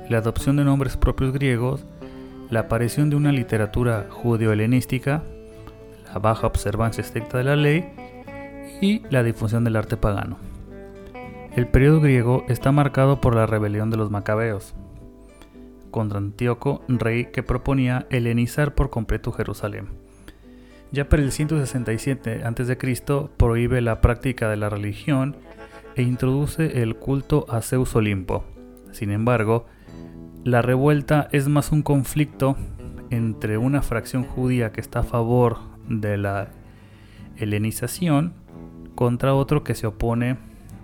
la 0.10 0.18
adopción 0.18 0.58
de 0.58 0.66
nombres 0.66 0.98
propios 0.98 1.32
griegos, 1.32 1.86
la 2.50 2.62
aparición 2.62 3.10
de 3.10 3.16
una 3.16 3.32
literatura 3.32 4.08
judeo-helenística, 4.10 5.24
la 6.14 6.20
baja 6.20 6.46
observancia 6.46 7.02
estricta 7.02 7.38
de 7.38 7.46
la 7.46 7.56
ley 7.56 7.86
y 8.82 9.02
la 9.10 9.24
difusión 9.24 9.64
del 9.64 9.76
arte 9.76 9.98
pagano. 9.98 10.38
El 11.56 11.68
periodo 11.68 12.00
griego 12.00 12.46
está 12.48 12.72
marcado 12.72 13.20
por 13.22 13.36
la 13.36 13.46
rebelión 13.46 13.90
de 13.90 13.98
los 13.98 14.12
macabeos 14.12 14.76
contra 15.90 16.20
Antíoco, 16.20 16.84
rey 16.88 17.26
que 17.26 17.44
proponía 17.44 18.08
helenizar 18.10 18.76
por 18.76 18.90
completo 18.90 19.32
Jerusalén. 19.32 19.88
Ya 20.92 21.08
para 21.08 21.22
el 21.22 21.32
167 21.32 22.44
a.C. 22.44 23.30
prohíbe 23.38 23.82
la 23.82 24.02
práctica 24.02 24.50
de 24.50 24.58
la 24.58 24.70
religión 24.70 25.36
e 25.96 26.02
introduce 26.02 26.82
el 26.82 26.96
culto 26.96 27.46
a 27.50 27.62
Zeus 27.62 27.96
Olimpo. 27.96 28.44
Sin 28.92 29.12
embargo, 29.12 29.66
la 30.44 30.62
revuelta 30.62 31.28
es 31.32 31.48
más 31.48 31.72
un 31.72 31.84
conflicto 31.84 32.56
entre 33.12 33.58
una 33.58 33.82
fracción 33.82 34.24
judía 34.24 34.72
que 34.72 34.82
está 34.82 35.00
a 35.00 35.04
favor 35.04 35.58
de 35.88 36.18
la 36.18 36.50
helenización 37.38 38.34
contra 39.00 39.34
otro 39.34 39.64
que 39.64 39.76
se 39.76 39.88
opone 39.88 40.36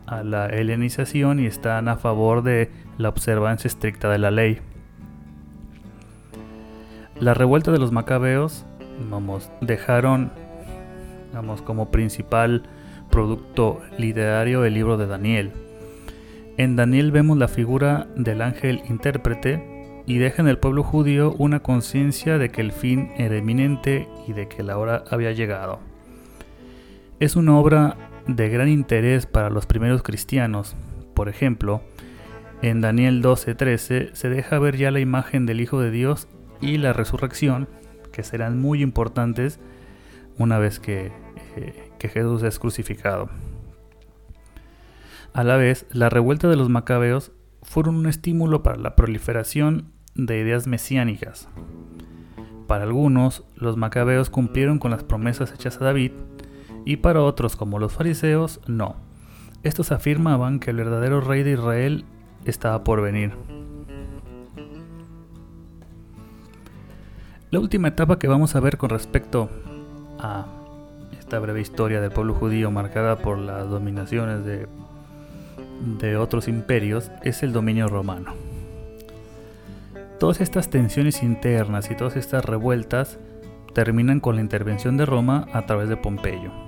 a 0.06 0.24
la 0.24 0.46
helenización 0.46 1.42
y 1.42 1.48
están 1.48 1.90
a 1.90 1.98
favor 1.98 2.44
de 2.44 2.72
la 2.98 3.10
observancia 3.10 3.68
estricta 3.68 4.10
de 4.10 4.18
la 4.18 4.32
ley. 4.32 4.62
La 7.20 7.34
revuelta 7.34 7.74
de 7.74 7.78
los 7.78 7.92
macabeos 7.92 8.66
vamos, 9.10 9.52
dejaron 9.60 10.32
como 11.66 11.92
principal 11.92 12.64
producto 13.12 13.82
literario 13.98 14.64
el 14.64 14.76
libro 14.76 14.96
de 14.96 15.08
Daniel. 15.08 15.52
En 16.56 16.78
Daniel 16.78 17.12
vemos 17.12 17.38
la 17.38 17.50
figura 17.50 18.08
del 18.16 18.42
ángel 18.42 18.82
intérprete 18.88 20.04
y 20.06 20.20
deja 20.20 20.42
en 20.42 20.48
el 20.48 20.58
pueblo 20.58 20.84
judío 20.84 21.36
una 21.38 21.60
conciencia 21.60 22.38
de 22.38 22.48
que 22.48 22.62
el 22.62 22.72
fin 22.72 23.12
era 23.18 23.36
inminente 23.36 24.08
y 24.26 24.32
de 24.32 24.48
que 24.48 24.64
la 24.64 24.78
hora 24.78 25.04
había 25.12 25.34
llegado. 25.34 25.80
Es 27.18 27.38
una 27.38 27.58
obra 27.58 27.96
de 28.28 28.50
gran 28.50 28.68
interés 28.68 29.26
para 29.26 29.50
los 29.50 29.66
primeros 29.66 30.04
cristianos. 30.04 30.76
Por 31.14 31.30
ejemplo, 31.30 31.82
en 32.62 32.82
Daniel 32.82 33.22
12:13 33.22 34.10
se 34.14 34.30
deja 34.30 34.60
ver 34.60 34.76
ya 34.76 34.92
la 34.92 35.00
imagen 35.00 35.46
del 35.46 35.62
Hijo 35.62 35.80
de 35.80 35.92
Dios 35.92 36.28
y 36.60 36.78
la 36.78 36.92
resurrección, 36.92 37.70
que 38.12 38.24
serán 38.24 38.60
muy 38.60 38.82
importantes 38.82 39.62
una 40.38 40.60
vez 40.60 40.82
que, 40.82 41.14
eh, 41.56 41.92
que 42.00 42.10
Jesús 42.10 42.44
es 42.44 42.60
crucificado. 42.60 43.30
A 45.32 45.46
la 45.46 45.56
vez, 45.56 45.86
la 45.92 46.10
revuelta 46.10 46.50
de 46.50 46.58
los 46.58 46.68
macabeos 46.68 47.32
fueron 47.64 47.96
un 47.96 48.08
estímulo 48.08 48.62
para 48.62 48.78
la 48.78 48.98
proliferación 48.98 49.94
de 50.16 50.38
ideas 50.40 50.68
mesiánicas. 50.68 51.48
Para 52.68 52.84
algunos, 52.84 53.46
los 53.56 53.78
macabeos 53.78 54.30
cumplieron 54.30 54.80
con 54.80 54.92
las 54.92 55.04
promesas 55.06 55.54
hechas 55.54 55.80
a 55.80 55.86
David, 55.86 56.12
y 56.86 56.98
para 56.98 57.22
otros, 57.22 57.56
como 57.56 57.80
los 57.80 57.92
fariseos, 57.92 58.62
no. 58.68 58.96
Estos 59.64 59.92
afirmaban 59.92 60.60
que 60.60 60.70
el 60.70 60.78
verdadero 60.78 61.20
rey 61.20 61.42
de 61.42 61.54
Israel 61.54 62.06
estaba 62.46 62.84
por 62.84 63.02
venir. 63.02 63.34
La 67.50 67.60
última 67.60 67.88
etapa 67.88 68.20
que 68.20 68.28
vamos 68.28 68.56
a 68.56 68.60
ver 68.60 68.78
con 68.78 68.90
respecto 68.90 69.50
a 70.20 70.46
esta 71.18 71.40
breve 71.40 71.62
historia 71.62 72.02
del 72.02 72.12
pueblo 72.12 72.34
judío 72.34 72.70
marcada 72.70 73.16
por 73.18 73.38
las 73.40 73.70
dominaciones 73.70 74.44
de, 74.46 76.18
otros 76.18 76.48
imperios 76.48 77.12
es 77.24 77.44
el 77.44 77.54
dominio 77.54 77.88
romano. 77.88 78.34
Todas 80.20 80.42
estas 80.42 80.70
tensiones 80.70 81.24
internas 81.24 81.90
y 81.90 81.96
todas 81.96 82.16
estas 82.16 82.46
revueltas 82.46 83.20
terminan 83.74 84.20
con 84.20 84.36
la 84.36 84.42
intervención 84.42 84.98
de 84.98 85.06
Roma 85.06 85.48
a 85.54 85.66
través 85.66 85.90
de 85.90 85.98
Pompeyo. 85.98 86.65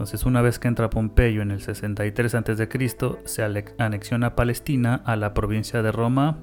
Entonces, 0.00 0.24
una 0.24 0.40
vez 0.40 0.58
que 0.58 0.66
entra 0.66 0.88
Pompeyo 0.88 1.42
en 1.42 1.50
el 1.50 1.60
63 1.60 2.34
a.C., 2.34 3.18
se 3.26 3.42
anexiona 3.76 4.34
Palestina 4.34 5.02
a 5.04 5.14
la 5.14 5.34
provincia 5.34 5.82
de 5.82 5.92
Roma 5.92 6.38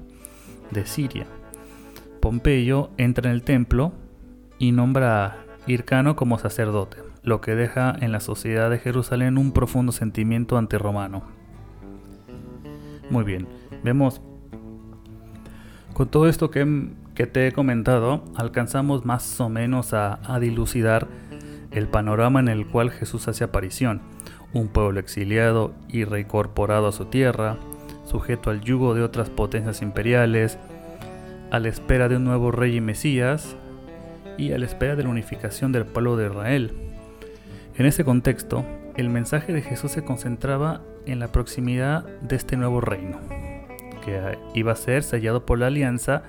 de 0.70 0.86
Siria. 0.86 1.26
Pompeyo 2.20 2.90
entra 2.98 3.28
en 3.28 3.34
el 3.34 3.42
templo 3.42 3.92
y 4.60 4.70
nombra 4.70 5.24
a 5.24 5.36
Hircano 5.66 6.14
como 6.14 6.38
sacerdote, 6.38 6.98
lo 7.24 7.40
que 7.40 7.56
deja 7.56 7.96
en 8.00 8.12
la 8.12 8.20
sociedad 8.20 8.70
de 8.70 8.78
Jerusalén 8.78 9.36
un 9.36 9.50
profundo 9.50 9.90
sentimiento 9.90 10.56
antirromano. 10.56 11.24
Muy 13.10 13.24
bien, 13.24 13.48
vemos 13.82 14.20
con 15.94 16.06
todo 16.06 16.28
esto 16.28 16.52
que, 16.52 16.64
te 17.26 17.48
he 17.48 17.50
comentado, 17.50 18.22
alcanzamos 18.36 19.04
más 19.04 19.40
o 19.40 19.48
menos 19.48 19.94
a, 19.94 20.20
dilucidar 20.40 21.08
el 21.70 21.88
panorama 21.88 22.40
en 22.40 22.48
el 22.48 22.66
cual 22.66 22.90
Jesús 22.90 23.28
hace 23.28 23.44
aparición. 23.44 24.00
Un 24.52 24.68
pueblo 24.68 25.00
exiliado 25.00 25.74
y 25.88 26.04
reincorporado 26.04 26.88
a 26.88 26.92
su 26.92 27.06
tierra, 27.06 27.56
sujeto 28.04 28.50
al 28.50 28.60
yugo 28.62 28.94
de 28.94 29.02
otras 29.02 29.30
potencias 29.30 29.82
imperiales, 29.82 30.58
a 31.50 31.58
la 31.58 31.68
espera 31.68 32.08
de 32.08 32.16
un 32.16 32.24
nuevo 32.24 32.50
rey 32.50 32.76
y 32.76 32.80
Mesías, 32.80 33.56
y 34.38 34.52
a 34.52 34.58
la 34.58 34.66
espera 34.66 34.96
de 34.96 35.02
la 35.02 35.10
unificación 35.10 35.72
del 35.72 35.84
pueblo 35.84 36.16
de 36.16 36.28
Israel. 36.28 36.72
En 37.76 37.86
ese 37.86 38.04
contexto, 38.04 38.64
el 38.96 39.10
mensaje 39.10 39.52
de 39.52 39.62
Jesús 39.62 39.92
se 39.92 40.04
concentraba 40.04 40.80
en 41.06 41.18
la 41.18 41.28
proximidad 41.28 42.04
de 42.20 42.36
este 42.36 42.56
nuevo 42.56 42.80
reino 42.80 43.18
que 44.04 44.38
iba 44.54 44.72
a 44.72 44.76
ser 44.76 45.02
sellado 45.02 45.44
por 45.44 45.58
la 45.58 45.66
alianza 45.66 46.22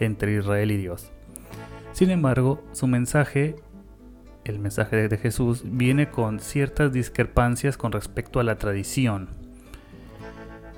entre 0.00 0.34
Israel 0.34 0.70
y 0.70 0.76
Dios. 0.76 1.10
Sin 1.92 2.10
embargo, 2.10 2.62
su 2.72 2.86
mensaje, 2.86 3.56
el 4.44 4.58
mensaje 4.58 5.08
de 5.08 5.18
Jesús, 5.18 5.62
viene 5.64 6.10
con 6.10 6.40
ciertas 6.40 6.92
discrepancias 6.92 7.76
con 7.76 7.92
respecto 7.92 8.40
a 8.40 8.44
la 8.44 8.56
tradición. 8.56 9.28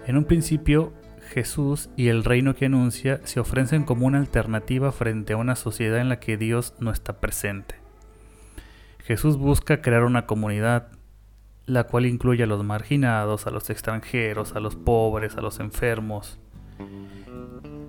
En 0.06 0.16
un 0.16 0.24
principio, 0.24 0.92
Jesús 1.30 1.90
y 1.96 2.08
el 2.08 2.24
reino 2.24 2.54
que 2.54 2.66
anuncia 2.66 3.20
se 3.24 3.40
ofrecen 3.40 3.84
como 3.84 4.06
una 4.06 4.18
alternativa 4.18 4.92
frente 4.92 5.32
a 5.32 5.36
una 5.36 5.56
sociedad 5.56 6.00
en 6.00 6.08
la 6.08 6.20
que 6.20 6.36
Dios 6.36 6.74
no 6.78 6.90
está 6.90 7.20
presente. 7.20 7.74
Jesús 8.98 9.36
busca 9.36 9.82
crear 9.82 10.04
una 10.04 10.26
comunidad, 10.26 10.88
la 11.66 11.84
cual 11.84 12.06
incluye 12.06 12.44
a 12.44 12.46
los 12.46 12.64
marginados, 12.64 13.46
a 13.46 13.50
los 13.50 13.70
extranjeros, 13.70 14.54
a 14.54 14.60
los 14.60 14.76
pobres, 14.76 15.36
a 15.36 15.40
los 15.40 15.60
enfermos, 15.60 16.38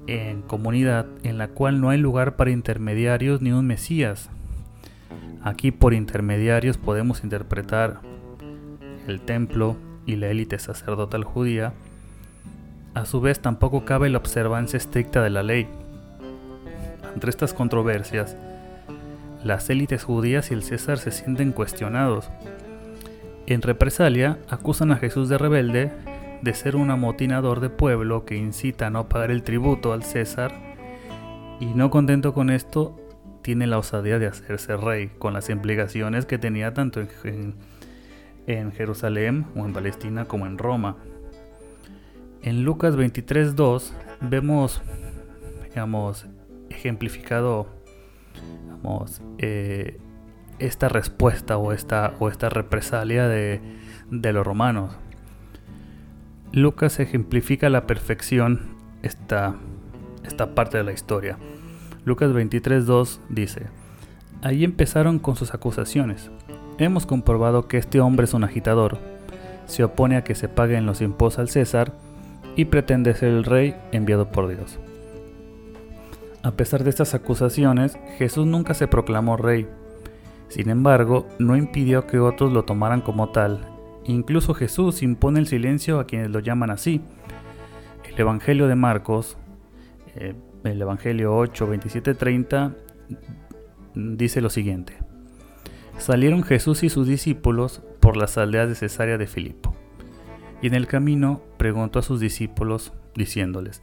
en 0.08 0.42
comunidad 0.42 1.06
en 1.24 1.38
la 1.38 1.50
cual 1.50 1.82
no 1.82 1.90
hay 1.90 2.00
lugar 2.00 2.36
para 2.36 2.52
intermediarios 2.52 3.42
ni 3.42 3.52
un 3.52 3.68
Mesías. 3.68 4.30
Aquí 5.44 5.72
por 5.72 5.94
intermediarios 5.94 6.78
podemos 6.78 7.24
interpretar 7.24 8.02
el 9.08 9.22
templo 9.22 9.78
y 10.06 10.16
la 10.16 10.28
élite 10.28 10.60
sacerdotal 10.60 11.24
judía. 11.24 11.74
A 12.94 13.06
su 13.06 13.22
vez 13.22 13.40
tampoco 13.40 13.86
cabe 13.86 14.10
la 14.10 14.18
observancia 14.18 14.78
estricta 14.78 15.24
de 15.24 15.30
la 15.30 15.44
ley. 15.44 15.68
Entre 17.14 17.30
estas 17.30 17.54
controversias, 17.54 18.36
las 19.44 19.70
élites 19.70 20.04
judías 20.04 20.52
y 20.52 20.54
el 20.54 20.64
César 20.64 20.98
se 20.98 21.12
sienten 21.12 21.52
cuestionados. 21.52 22.30
En 23.46 23.62
represalia, 23.62 24.40
acusan 24.50 24.92
a 24.92 24.98
Jesús 24.98 25.30
de 25.30 25.38
rebelde 25.38 25.92
de 26.42 26.54
ser 26.54 26.76
un 26.76 26.92
amotinador 26.92 27.60
de 27.60 27.70
pueblo 27.70 28.26
que 28.26 28.36
incita 28.36 28.88
a 28.88 28.90
no 28.90 29.08
pagar 29.08 29.32
el 29.32 29.44
tributo 29.44 29.94
al 29.94 30.04
César 30.04 30.52
y 31.60 31.66
no 31.68 31.90
contento 31.90 32.34
con 32.34 32.50
esto, 32.50 32.96
tiene 33.48 33.66
la 33.66 33.78
osadía 33.78 34.20
de 34.20 34.28
hacerse 34.28 34.76
rey, 34.76 35.10
con 35.20 35.32
las 35.32 35.50
implicaciones 35.50 36.26
que 36.26 36.38
tenía 36.38 36.74
tanto 36.74 37.00
en, 37.24 37.56
Jerusalén 38.74 39.46
o 39.56 39.66
en 39.66 39.72
Palestina 39.72 40.26
como 40.26 40.48
en 40.48 40.58
Roma. 40.58 40.98
En 42.42 42.66
Lucas 42.66 42.98
23.2 42.98 43.92
vemos, 44.20 44.82
digamos, 45.64 46.26
ejemplificado 46.70 47.70
eh, 49.38 49.98
esta 50.60 50.90
respuesta 50.90 51.56
o 51.56 51.72
esta, 51.72 52.16
o 52.20 52.28
esta 52.28 52.50
represalia 52.50 53.30
de, 53.30 53.62
de 54.12 54.34
los 54.34 54.46
romanos. 54.46 54.98
Lucas 56.52 57.00
ejemplifica 57.00 57.68
a 57.68 57.70
la 57.70 57.88
perfección 57.88 58.76
esta, 59.04 59.56
esta 60.26 60.54
parte 60.54 60.80
de 60.80 60.84
la 60.84 60.92
historia. 60.92 61.38
Lucas 62.08 62.32
23.2 62.32 63.20
dice, 63.28 63.64
Ahí 64.42 64.64
empezaron 64.64 65.20
con 65.20 65.36
sus 65.36 65.54
acusaciones. 65.54 66.32
Hemos 66.78 67.06
comprobado 67.06 67.68
que 67.68 67.78
este 67.78 68.00
hombre 68.00 68.24
es 68.24 68.34
un 68.34 68.46
agitador, 68.46 68.98
se 69.66 69.84
opone 69.84 70.16
a 70.16 70.24
que 70.24 70.34
se 70.34 70.48
paguen 70.48 70.86
los 70.86 71.02
impuestos 71.02 71.40
al 71.40 71.50
César 71.50 71.92
y 72.56 72.64
pretende 72.64 73.14
ser 73.14 73.28
el 73.30 73.44
rey 73.44 73.76
enviado 73.92 74.32
por 74.32 74.48
Dios. 74.48 74.80
A 76.44 76.52
pesar 76.52 76.86
de 76.86 76.92
estas 76.92 77.14
acusaciones, 77.14 78.00
Jesús 78.18 78.48
nunca 78.48 78.74
se 78.74 78.88
proclamó 78.88 79.36
rey. 79.36 79.68
Sin 80.48 80.70
embargo, 80.70 81.28
no 81.40 81.58
impidió 81.58 82.08
que 82.08 82.20
otros 82.20 82.54
lo 82.54 82.64
tomaran 82.64 83.02
como 83.02 83.32
tal 83.32 83.68
Incluso 84.06 84.54
Jesús 84.54 85.04
impone 85.04 85.42
el 85.42 85.48
silencio 85.48 86.00
a 86.00 86.08
quienes 86.08 86.30
lo 86.30 86.40
llaman 86.40 86.70
así. 86.70 87.02
El 88.10 88.18
Evangelio 88.18 88.70
de 88.70 88.76
Marcos, 88.76 89.38
eh, 90.16 90.34
el 90.68 90.82
Evangelio 90.82 91.36
8, 91.36 91.68
27, 91.68 92.14
30, 92.14 92.76
dice 93.96 94.42
lo 94.42 94.50
siguiente. 94.50 94.98
Salieron 95.98 96.44
Jesús 96.44 96.84
y 96.84 96.90
sus 96.90 97.08
discípulos 97.08 97.82
por 98.00 98.18
las 98.18 98.38
aldeas 98.38 98.70
de 98.70 98.76
Cesarea 98.76 99.18
de 99.18 99.28
Filipo. 99.28 99.76
Y 100.62 100.68
en 100.68 100.76
el 100.76 100.88
camino 100.88 101.42
preguntó 101.58 102.00
a 102.00 102.04
sus 102.04 102.20
discípulos, 102.20 102.94
diciéndoles, 103.16 103.82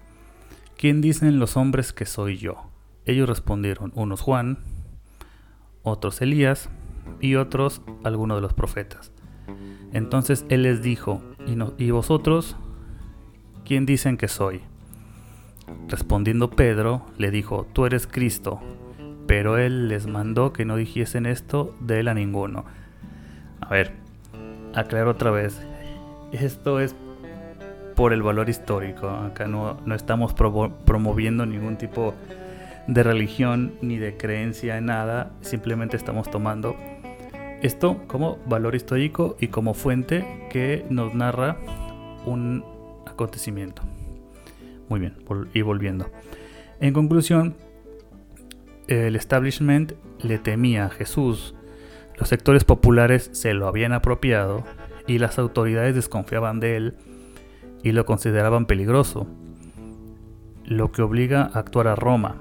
¿quién 0.76 1.00
dicen 1.00 1.38
los 1.38 1.56
hombres 1.56 1.92
que 1.92 2.06
soy 2.06 2.38
yo? 2.38 2.70
Ellos 3.04 3.28
respondieron, 3.28 3.92
unos 3.94 4.20
Juan, 4.20 4.58
otros 5.82 6.20
Elías 6.22 6.70
y 7.20 7.34
otros 7.34 7.82
algunos 8.02 8.38
de 8.38 8.42
los 8.42 8.54
profetas. 8.54 9.12
Entonces 9.92 10.44
él 10.48 10.62
les 10.62 10.82
dijo, 10.82 11.22
¿y, 11.78 11.90
vosotros 11.90 12.56
quién 13.64 13.86
dicen 13.86 14.16
que 14.16 14.28
soy? 14.28 14.62
Respondiendo 15.88 16.50
Pedro, 16.50 17.06
le 17.18 17.30
dijo, 17.30 17.66
tú 17.72 17.86
eres 17.86 18.06
Cristo. 18.06 18.60
Pero 19.26 19.56
él 19.58 19.88
les 19.88 20.06
mandó 20.06 20.52
que 20.52 20.64
no 20.64 20.76
dijesen 20.76 21.26
esto 21.26 21.74
de 21.80 22.00
él 22.00 22.08
a 22.08 22.14
ninguno. 22.14 22.64
A 23.60 23.68
ver, 23.68 23.92
aclaro 24.74 25.12
otra 25.12 25.30
vez. 25.30 25.60
Esto 26.32 26.80
es 26.80 26.94
por 27.94 28.12
el 28.12 28.22
valor 28.22 28.48
histórico. 28.48 29.08
Acá 29.08 29.46
no, 29.46 29.78
no 29.86 29.94
estamos 29.94 30.34
promoviendo 30.34 31.46
ningún 31.46 31.76
tipo 31.76 32.14
de 32.86 33.02
religión 33.02 33.74
ni 33.80 33.98
de 33.98 34.16
creencia 34.16 34.76
en 34.76 34.86
nada. 34.86 35.30
Simplemente 35.40 35.96
estamos 35.96 36.30
tomando 36.30 36.76
esto 37.62 38.02
como 38.06 38.38
valor 38.46 38.74
histórico 38.74 39.36
y 39.40 39.48
como 39.48 39.72
fuente 39.74 40.46
que 40.50 40.84
nos 40.90 41.14
narra 41.14 41.56
un 42.26 42.64
acontecimiento. 43.06 43.82
Muy 44.88 45.00
bien, 45.00 45.16
y 45.52 45.62
volviendo. 45.62 46.10
En 46.80 46.92
conclusión, 46.92 47.56
el 48.88 49.16
establishment 49.16 49.92
le 50.20 50.38
temía 50.38 50.86
a 50.86 50.90
Jesús, 50.90 51.54
los 52.18 52.28
sectores 52.28 52.64
populares 52.64 53.30
se 53.32 53.54
lo 53.54 53.66
habían 53.66 53.92
apropiado 53.92 54.64
y 55.06 55.18
las 55.18 55.38
autoridades 55.38 55.94
desconfiaban 55.94 56.60
de 56.60 56.76
él 56.76 56.94
y 57.82 57.92
lo 57.92 58.06
consideraban 58.06 58.66
peligroso, 58.66 59.26
lo 60.64 60.92
que 60.92 61.02
obliga 61.02 61.42
a 61.52 61.58
actuar 61.58 61.88
a 61.88 61.96
Roma. 61.96 62.36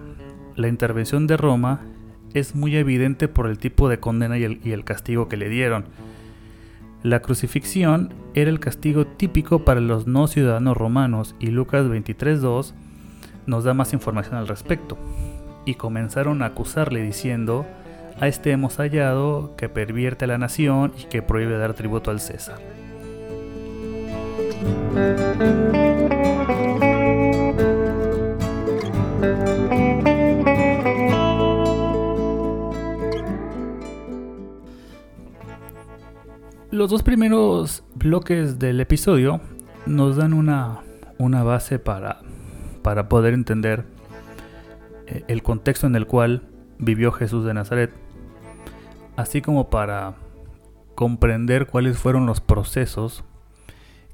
La 0.55 0.67
intervención 0.67 1.27
de 1.27 1.37
Roma 1.37 1.81
es 2.33 2.55
muy 2.55 2.75
evidente 2.75 3.27
por 3.27 3.47
el 3.47 3.57
tipo 3.57 3.89
de 3.89 3.99
condena 3.99 4.37
y 4.37 4.43
el, 4.43 4.83
castigo 4.83 5.27
que 5.27 5.37
le 5.37 5.49
dieron. 5.49 5.85
La 7.03 7.19
crucifixión 7.21 8.13
era 8.33 8.49
el 8.49 8.61
castigo 8.61 9.05
típico 9.05 9.65
para 9.65 9.81
los 9.81 10.07
no 10.07 10.27
ciudadanos 10.27 10.77
romanos 10.77 11.35
y 11.37 11.47
Lucas 11.47 11.85
23.2 11.85 12.73
nos 13.45 13.65
da 13.65 13.73
más 13.73 13.91
información 13.91 14.35
al 14.35 14.47
respecto. 14.47 14.97
Y 15.65 15.75
comenzaron 15.75 16.41
a 16.41 16.47
acusarle 16.47 17.01
diciendo, 17.01 17.65
a 18.21 18.29
este 18.29 18.51
hemos 18.51 18.77
hallado 18.77 19.53
que 19.57 19.67
pervierte 19.67 20.23
a 20.23 20.29
la 20.29 20.37
nación 20.37 20.93
y 20.97 21.03
que 21.05 21.21
prohíbe 21.21 21.57
dar 21.57 21.73
tributo 21.73 22.09
al 22.09 22.21
César. 22.21 22.59
Los 36.73 36.89
dos 36.89 37.03
primeros 37.03 37.83
bloques 37.93 38.57
del 38.57 38.79
episodio 38.79 39.41
nos 39.85 40.15
dan 40.15 40.33
una, 40.33 40.79
una 41.19 41.43
base 41.43 41.77
para, 41.77 42.21
para 42.81 43.07
poder 43.09 43.35
entender 43.35 43.85
eh, 45.05 45.23
el 45.27 45.43
contexto 45.43 45.85
en 45.85 45.95
el 45.95 46.07
cual 46.07 46.41
vivió 46.79 47.11
Jesús 47.11 47.45
de 47.45 47.53
Nazaret, 47.53 47.93
así 49.15 49.39
como 49.39 49.69
para 49.69 50.15
comprender 50.95 51.67
cuáles 51.67 51.99
fueron 51.99 52.25
los 52.25 52.41
procesos 52.41 53.23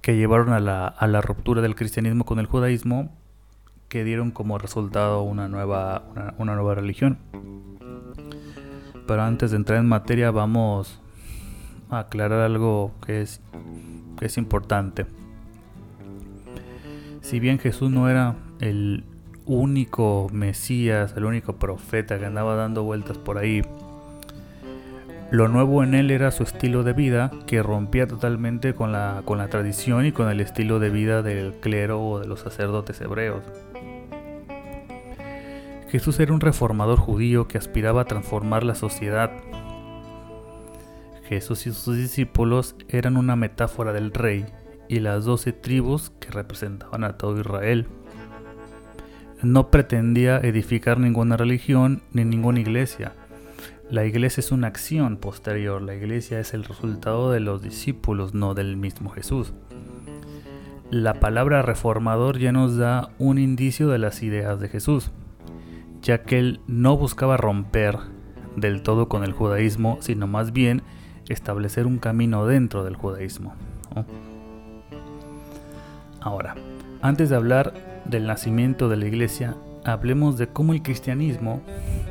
que 0.01 0.17
llevaron 0.17 0.51
a 0.51 0.59
la, 0.59 0.85
a 0.85 1.07
la 1.07 1.21
ruptura 1.21 1.61
del 1.61 1.75
cristianismo 1.75 2.25
con 2.25 2.39
el 2.39 2.45
judaísmo, 2.45 3.15
que 3.87 4.03
dieron 4.03 4.31
como 4.31 4.57
resultado 4.57 5.21
una 5.21 5.47
nueva, 5.47 6.03
una, 6.37 6.55
nueva 6.55 6.75
religión. 6.75 7.19
Pero 9.07 9.21
antes 9.21 9.51
de 9.51 9.55
entrar 9.55 9.79
en 9.79 9.87
materia 9.87 10.29
vamos 10.31 10.99
aclarar 11.89 12.41
algo 12.41 12.91
que 13.05 13.21
es, 13.21 13.41
que 14.17 14.25
es 14.25 14.37
importante. 14.37 15.05
Si 17.21 17.39
bien 17.39 17.59
Jesús 17.59 17.91
no 17.91 18.09
era 18.09 18.35
el 18.59 19.03
único 19.45 20.29
Mesías, 20.31 21.13
el 21.17 21.25
único 21.25 21.57
profeta 21.57 22.19
que 22.19 22.25
andaba 22.25 22.55
dando 22.55 22.83
vueltas 22.83 23.17
por 23.17 23.37
ahí. 23.37 23.63
Lo 25.31 25.47
nuevo 25.47 25.83
en 25.83 25.93
él 25.93 26.09
era 26.09 26.31
su 26.31 26.43
estilo 26.43 26.83
de 26.83 26.93
vida 26.93 27.31
que 27.45 27.61
rompía 27.61 28.07
totalmente 28.07 28.73
con 28.73 28.91
la, 28.91 29.21
con 29.25 29.37
la 29.37 29.47
tradición 29.47 30.05
y 30.05 30.11
con 30.11 30.27
el 30.29 30.39
estilo 30.39 30.79
de 30.79 30.89
vida 30.89 31.21
del 31.21 31.53
clero 31.53 32.01
o 32.01 32.19
de 32.19 32.27
los 32.27 32.39
sacerdotes 32.39 32.99
hebreos. 33.01 33.43
Jesús 35.89 36.19
era 36.19 36.33
un 36.33 36.41
reformador 36.41 36.99
judío 36.99 37.47
que 37.47 37.57
aspiraba 37.57 38.01
a 38.01 38.05
transformar 38.05 38.63
la 38.63 38.75
sociedad. 38.75 39.31
Jesús 41.29 41.65
y 41.67 41.71
sus 41.71 41.95
discípulos 41.95 42.75
eran 42.89 43.15
una 43.15 43.37
metáfora 43.37 43.93
del 43.93 44.11
rey 44.11 44.45
y 44.89 44.99
las 44.99 45.23
doce 45.23 45.53
tribus 45.53 46.11
que 46.19 46.31
representaban 46.31 47.03
a 47.03 47.17
todo 47.17 47.39
Israel 47.39 47.87
no 49.41 49.71
pretendía 49.71 50.37
edificar 50.37 50.99
ninguna 50.99 51.37
religión 51.37 52.01
ni 52.11 52.25
ninguna 52.25 52.59
iglesia. 52.59 53.13
La 53.89 54.05
iglesia 54.05 54.41
es 54.41 54.51
una 54.51 54.67
acción 54.67 55.17
posterior, 55.17 55.81
la 55.81 55.95
iglesia 55.95 56.39
es 56.39 56.53
el 56.53 56.63
resultado 56.63 57.31
de 57.31 57.39
los 57.39 57.61
discípulos, 57.61 58.33
no 58.33 58.53
del 58.53 58.75
mismo 58.75 59.09
Jesús. 59.09 59.53
La 60.91 61.15
palabra 61.15 61.61
reformador 61.61 62.37
ya 62.37 62.51
nos 62.51 62.75
da 62.75 63.09
un 63.17 63.39
indicio 63.39 63.87
de 63.87 63.99
las 63.99 64.21
ideas 64.23 64.59
de 64.59 64.69
Jesús, 64.69 65.11
ya 66.01 66.23
que 66.23 66.39
él 66.39 66.61
no 66.67 66.97
buscaba 66.97 67.37
romper 67.37 67.97
del 68.55 68.81
todo 68.83 69.07
con 69.07 69.23
el 69.23 69.31
judaísmo, 69.31 69.97
sino 70.01 70.27
más 70.27 70.51
bien 70.51 70.81
establecer 71.29 71.87
un 71.87 71.99
camino 71.99 72.45
dentro 72.45 72.83
del 72.83 72.95
judaísmo. 72.95 73.53
Ahora, 76.19 76.55
antes 77.01 77.29
de 77.29 77.35
hablar 77.35 77.73
del 78.05 78.27
nacimiento 78.27 78.89
de 78.89 78.97
la 78.97 79.05
iglesia, 79.05 79.55
hablemos 79.85 80.37
de 80.37 80.47
cómo 80.47 80.73
el 80.73 80.81
cristianismo, 80.81 81.61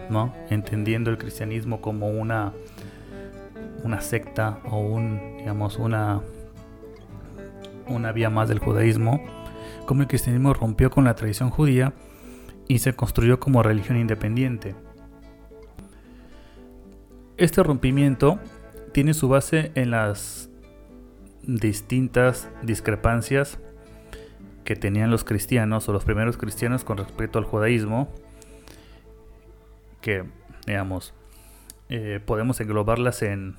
¿no? 0.09 0.33
entendiendo 0.49 1.11
el 1.11 1.19
cristianismo 1.19 1.81
como 1.81 2.09
una, 2.09 2.53
una 3.85 4.01
secta 4.01 4.61
o 4.65 4.79
un, 4.79 5.37
digamos, 5.39 5.77
una, 5.77 6.23
una 7.87 8.13
vía 8.13 8.31
más 8.31 8.49
del 8.49 8.61
judaísmo, 8.61 9.21
cómo 9.85 10.03
el 10.03 10.09
cristianismo 10.09 10.55
rompió 10.55 10.91
con 10.91 11.05
la 11.05 11.15
tradición 11.15 11.51
judía 11.51 11.93
y 12.67 12.79
se 12.79 12.95
construyó 12.95 13.41
como 13.41 13.63
religión 13.63 13.99
independiente. 13.99 14.75
Este 17.37 17.63
rompimiento 17.63 18.39
tiene 18.93 19.15
su 19.15 19.29
base 19.29 19.73
en 19.75 19.91
las 19.91 20.51
distintas 21.43 22.49
discrepancias 22.63 23.59
que 24.65 24.77
tenían 24.77 25.11
los 25.11 25.25
cristianos 25.25 25.89
o 25.89 25.93
los 25.93 26.05
primeros 26.05 26.37
cristianos 26.37 26.85
con 26.85 26.99
respecto 26.99 27.39
al 27.39 27.45
judaísmo, 27.45 28.13
que, 30.03 30.25
digamos, 30.67 31.15
eh, 31.89 32.21
podemos 32.25 32.61
englobarlas 32.61 33.23
en, 33.23 33.57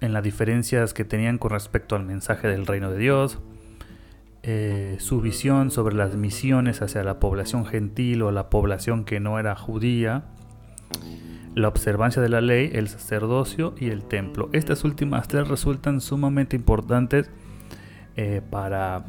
en 0.00 0.12
las 0.12 0.22
diferencias 0.22 0.94
que 0.94 1.04
tenían 1.04 1.36
con 1.38 1.50
respecto 1.50 1.94
al 1.94 2.04
mensaje 2.04 2.48
del 2.48 2.66
reino 2.66 2.90
de 2.90 2.98
Dios, 2.98 3.38
eh, 4.42 4.96
su 5.00 5.20
visión 5.20 5.70
sobre 5.70 5.96
las 5.96 6.14
misiones 6.14 6.80
hacia 6.80 7.02
la 7.02 7.18
población 7.18 7.66
gentil 7.66 8.22
o 8.22 8.30
la 8.30 8.48
población 8.48 9.04
que 9.04 9.20
no 9.20 9.38
era 9.38 9.56
judía, 9.56 10.22
la 11.56 11.68
observancia 11.68 12.20
de 12.20 12.28
la 12.28 12.42
ley, 12.42 12.70
el 12.74 12.86
sacerdocio 12.86 13.74
y 13.78 13.88
el 13.88 14.04
templo. 14.04 14.50
Estas 14.52 14.84
últimas 14.84 15.26
tres 15.26 15.48
resultan 15.48 16.02
sumamente 16.02 16.54
importantes 16.54 17.30
eh, 18.14 18.42
para 18.50 19.06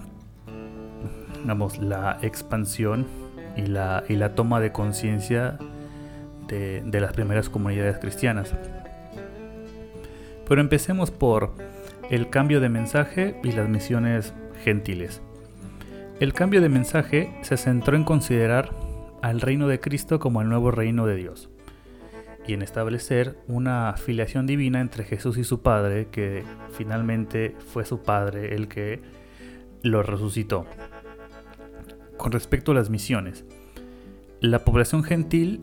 la 1.46 2.20
expansión 2.22 3.06
y 3.58 3.66
la, 3.66 4.06
y 4.08 4.16
la 4.16 4.34
toma 4.34 4.62
de 4.62 4.72
conciencia 4.72 5.58
de, 6.48 6.84
de 6.86 7.02
las 7.02 7.12
primeras 7.12 7.50
comunidades 7.50 7.98
cristianas. 7.98 8.56
Pero 10.48 10.62
empecemos 10.62 11.12
por 11.12 11.52
el 12.10 12.30
cambio 12.30 12.62
de 12.62 12.70
mensaje 12.70 13.42
y 13.44 13.52
las 13.52 13.68
misiones 13.68 14.34
gentiles. 14.64 15.22
El 16.22 16.32
cambio 16.32 16.62
de 16.62 16.70
mensaje 16.70 17.38
se 17.42 17.58
centró 17.58 17.98
en 17.98 18.06
considerar 18.06 18.74
al 19.22 19.42
reino 19.42 19.68
de 19.68 19.82
Cristo 19.82 20.18
como 20.20 20.42
el 20.42 20.48
nuevo 20.48 20.72
reino 20.72 21.06
de 21.06 21.18
Dios 21.18 21.50
y 22.48 22.54
en 22.54 22.62
establecer 22.62 23.38
una 23.48 23.94
filiación 23.98 24.48
divina 24.48 24.80
entre 24.80 25.04
Jesús 25.04 25.38
y 25.38 25.44
su 25.44 25.62
Padre, 25.62 26.08
que 26.10 26.44
finalmente 26.72 27.56
fue 27.74 27.86
su 27.86 28.02
Padre 28.02 28.56
el 28.56 28.68
que 28.68 29.02
lo 29.84 30.02
resucitó. 30.02 30.66
Con 32.16 32.32
respecto 32.32 32.72
a 32.72 32.76
las 32.76 32.90
misiones, 32.90 33.46
la 34.40 34.64
población 34.64 35.04
gentil, 35.04 35.62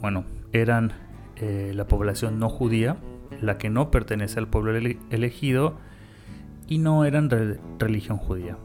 bueno, 0.00 0.24
eran 0.52 0.92
eh, 1.36 1.72
la 1.74 1.86
población 1.86 2.38
no 2.38 2.48
judía, 2.48 2.96
la 3.40 3.58
que 3.58 3.70
no 3.70 3.90
pertenece 3.90 4.38
al 4.38 4.48
pueblo 4.48 4.76
elegido 5.10 5.78
y 6.68 6.78
no 6.78 7.04
eran 7.04 7.30
religión 7.78 8.18
judía. 8.18 8.56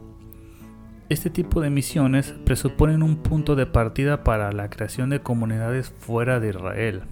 Este 1.08 1.30
tipo 1.30 1.60
de 1.60 1.68
misiones 1.68 2.34
presuponen 2.44 3.02
un 3.02 3.16
punto 3.16 3.54
de 3.54 3.66
partida 3.66 4.24
para 4.24 4.50
la 4.52 4.70
creación 4.70 5.10
de 5.10 5.20
comunidades 5.20 5.90
fuera 5.98 6.40
de 6.40 6.50
Israel. 6.50 7.02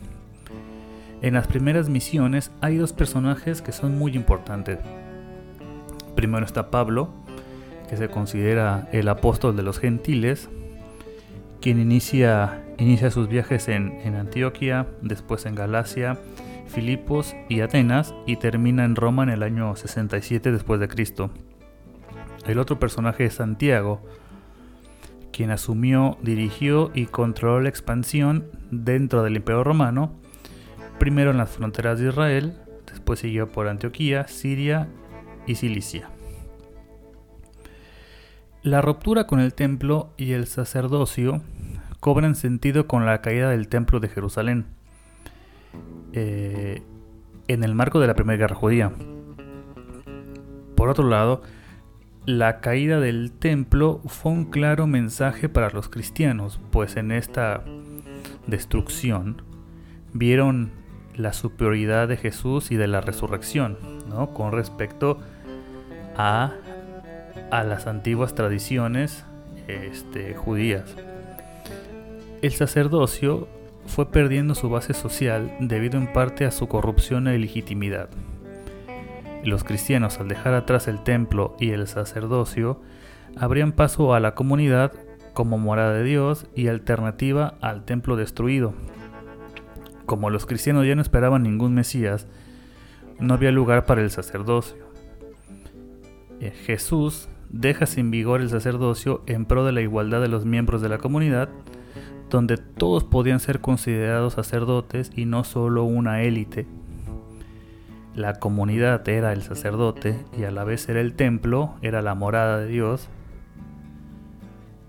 En 1.22 1.34
las 1.34 1.46
primeras 1.46 1.90
misiones 1.90 2.50
hay 2.62 2.78
dos 2.78 2.94
personajes 2.94 3.60
que 3.60 3.72
son 3.72 3.98
muy 3.98 4.14
importantes. 4.14 4.78
Primero 6.14 6.46
está 6.46 6.70
Pablo, 6.70 7.10
que 7.90 7.98
se 7.98 8.08
considera 8.08 8.88
el 8.92 9.06
apóstol 9.08 9.54
de 9.54 9.62
los 9.62 9.78
gentiles, 9.78 10.48
quien 11.60 11.78
inicia, 11.78 12.64
sus 13.10 13.28
viajes 13.28 13.68
en, 13.68 14.00
en 14.02 14.14
Antioquia, 14.14 14.86
después 15.02 15.44
en 15.44 15.54
Galacia, 15.54 16.18
Filipos 16.68 17.36
y 17.50 17.60
Atenas 17.60 18.14
y 18.26 18.36
termina 18.36 18.84
en 18.84 18.96
Roma 18.96 19.24
en 19.24 19.28
el 19.28 19.42
año 19.42 19.76
67 19.76 20.52
después 20.52 20.80
de 20.80 20.88
Cristo. 20.88 21.30
El 22.46 22.58
otro 22.58 22.78
personaje 22.78 23.26
es 23.26 23.34
Santiago, 23.34 24.00
quien 25.32 25.50
asumió, 25.50 26.16
dirigió 26.22 26.90
y 26.94 27.06
controló 27.06 27.60
la 27.60 27.68
expansión 27.68 28.46
dentro 28.70 29.22
del 29.22 29.36
Imperio 29.36 29.64
Romano, 29.64 30.19
primero 31.00 31.30
en 31.30 31.38
las 31.38 31.50
fronteras 31.50 31.98
de 31.98 32.10
Israel, 32.10 32.58
después 32.86 33.18
siguió 33.18 33.50
por 33.50 33.66
Antioquía, 33.66 34.28
Siria 34.28 34.86
y 35.46 35.54
Cilicia. 35.56 36.10
La 38.62 38.82
ruptura 38.82 39.26
con 39.26 39.40
el 39.40 39.54
templo 39.54 40.10
y 40.18 40.32
el 40.32 40.46
sacerdocio 40.46 41.42
cobran 42.00 42.34
sentido 42.34 42.86
con 42.86 43.06
la 43.06 43.22
caída 43.22 43.48
del 43.48 43.68
templo 43.68 43.98
de 43.98 44.08
Jerusalén 44.08 44.66
eh, 46.12 46.82
en 47.48 47.64
el 47.64 47.74
marco 47.74 47.98
de 47.98 48.06
la 48.06 48.14
Primera 48.14 48.36
Guerra 48.36 48.56
Judía. 48.56 48.92
Por 50.76 50.90
otro 50.90 51.08
lado, 51.08 51.42
la 52.26 52.60
caída 52.60 53.00
del 53.00 53.32
templo 53.32 54.02
fue 54.04 54.32
un 54.32 54.44
claro 54.44 54.86
mensaje 54.86 55.48
para 55.48 55.70
los 55.70 55.88
cristianos, 55.88 56.60
pues 56.70 56.96
en 56.96 57.10
esta 57.10 57.64
destrucción 58.46 59.42
vieron 60.12 60.79
la 61.16 61.32
superioridad 61.32 62.08
de 62.08 62.16
Jesús 62.16 62.70
y 62.70 62.76
de 62.76 62.88
la 62.88 63.00
resurrección, 63.00 63.78
¿no? 64.08 64.32
con 64.34 64.52
respecto 64.52 65.18
a, 66.16 66.52
a 67.50 67.64
las 67.64 67.86
antiguas 67.86 68.34
tradiciones 68.34 69.24
este, 69.68 70.34
judías. 70.34 70.96
El 72.42 72.52
sacerdocio 72.52 73.48
fue 73.86 74.10
perdiendo 74.10 74.54
su 74.54 74.70
base 74.70 74.94
social 74.94 75.54
debido 75.60 75.98
en 75.98 76.12
parte 76.12 76.44
a 76.44 76.50
su 76.50 76.68
corrupción 76.68 77.28
e 77.28 77.34
ilegitimidad. 77.34 78.08
Los 79.44 79.64
cristianos, 79.64 80.20
al 80.20 80.28
dejar 80.28 80.54
atrás 80.54 80.86
el 80.86 81.02
templo 81.02 81.56
y 81.58 81.70
el 81.70 81.86
sacerdocio, 81.86 82.80
abrían 83.36 83.72
paso 83.72 84.14
a 84.14 84.20
la 84.20 84.34
comunidad 84.34 84.92
como 85.32 85.58
morada 85.58 85.94
de 85.94 86.04
Dios 86.04 86.46
y 86.54 86.68
alternativa 86.68 87.54
al 87.60 87.84
templo 87.84 88.16
destruido. 88.16 88.74
Como 90.10 90.28
los 90.28 90.44
cristianos 90.44 90.88
ya 90.88 90.96
no 90.96 91.02
esperaban 91.02 91.44
ningún 91.44 91.72
Mesías, 91.72 92.26
no 93.20 93.34
había 93.34 93.52
lugar 93.52 93.86
para 93.86 94.00
el 94.00 94.10
sacerdocio. 94.10 94.90
Eh, 96.40 96.50
Jesús 96.50 97.28
deja 97.48 97.86
sin 97.86 98.10
vigor 98.10 98.40
el 98.40 98.50
sacerdocio 98.50 99.22
en 99.26 99.44
pro 99.44 99.64
de 99.64 99.70
la 99.70 99.82
igualdad 99.82 100.20
de 100.20 100.26
los 100.26 100.44
miembros 100.44 100.82
de 100.82 100.88
la 100.88 100.98
comunidad, 100.98 101.48
donde 102.28 102.56
todos 102.56 103.04
podían 103.04 103.38
ser 103.38 103.60
considerados 103.60 104.32
sacerdotes 104.32 105.12
y 105.14 105.26
no 105.26 105.44
solo 105.44 105.84
una 105.84 106.22
élite 106.22 106.66
la 108.16 108.40
comunidad 108.40 109.08
era 109.08 109.32
el 109.32 109.42
sacerdote 109.42 110.24
y 110.36 110.42
a 110.42 110.50
la 110.50 110.64
vez 110.64 110.88
era 110.88 111.00
el 111.00 111.14
templo, 111.14 111.74
era 111.80 112.02
la 112.02 112.16
morada 112.16 112.58
de 112.58 112.66
Dios. 112.66 113.08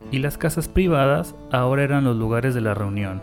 Y 0.09 0.19
las 0.19 0.39
casas 0.39 0.67
privadas 0.67 1.35
ahora 1.51 1.83
eran 1.83 2.03
los 2.03 2.17
lugares 2.17 2.55
de 2.55 2.61
la 2.61 2.73
reunión, 2.73 3.21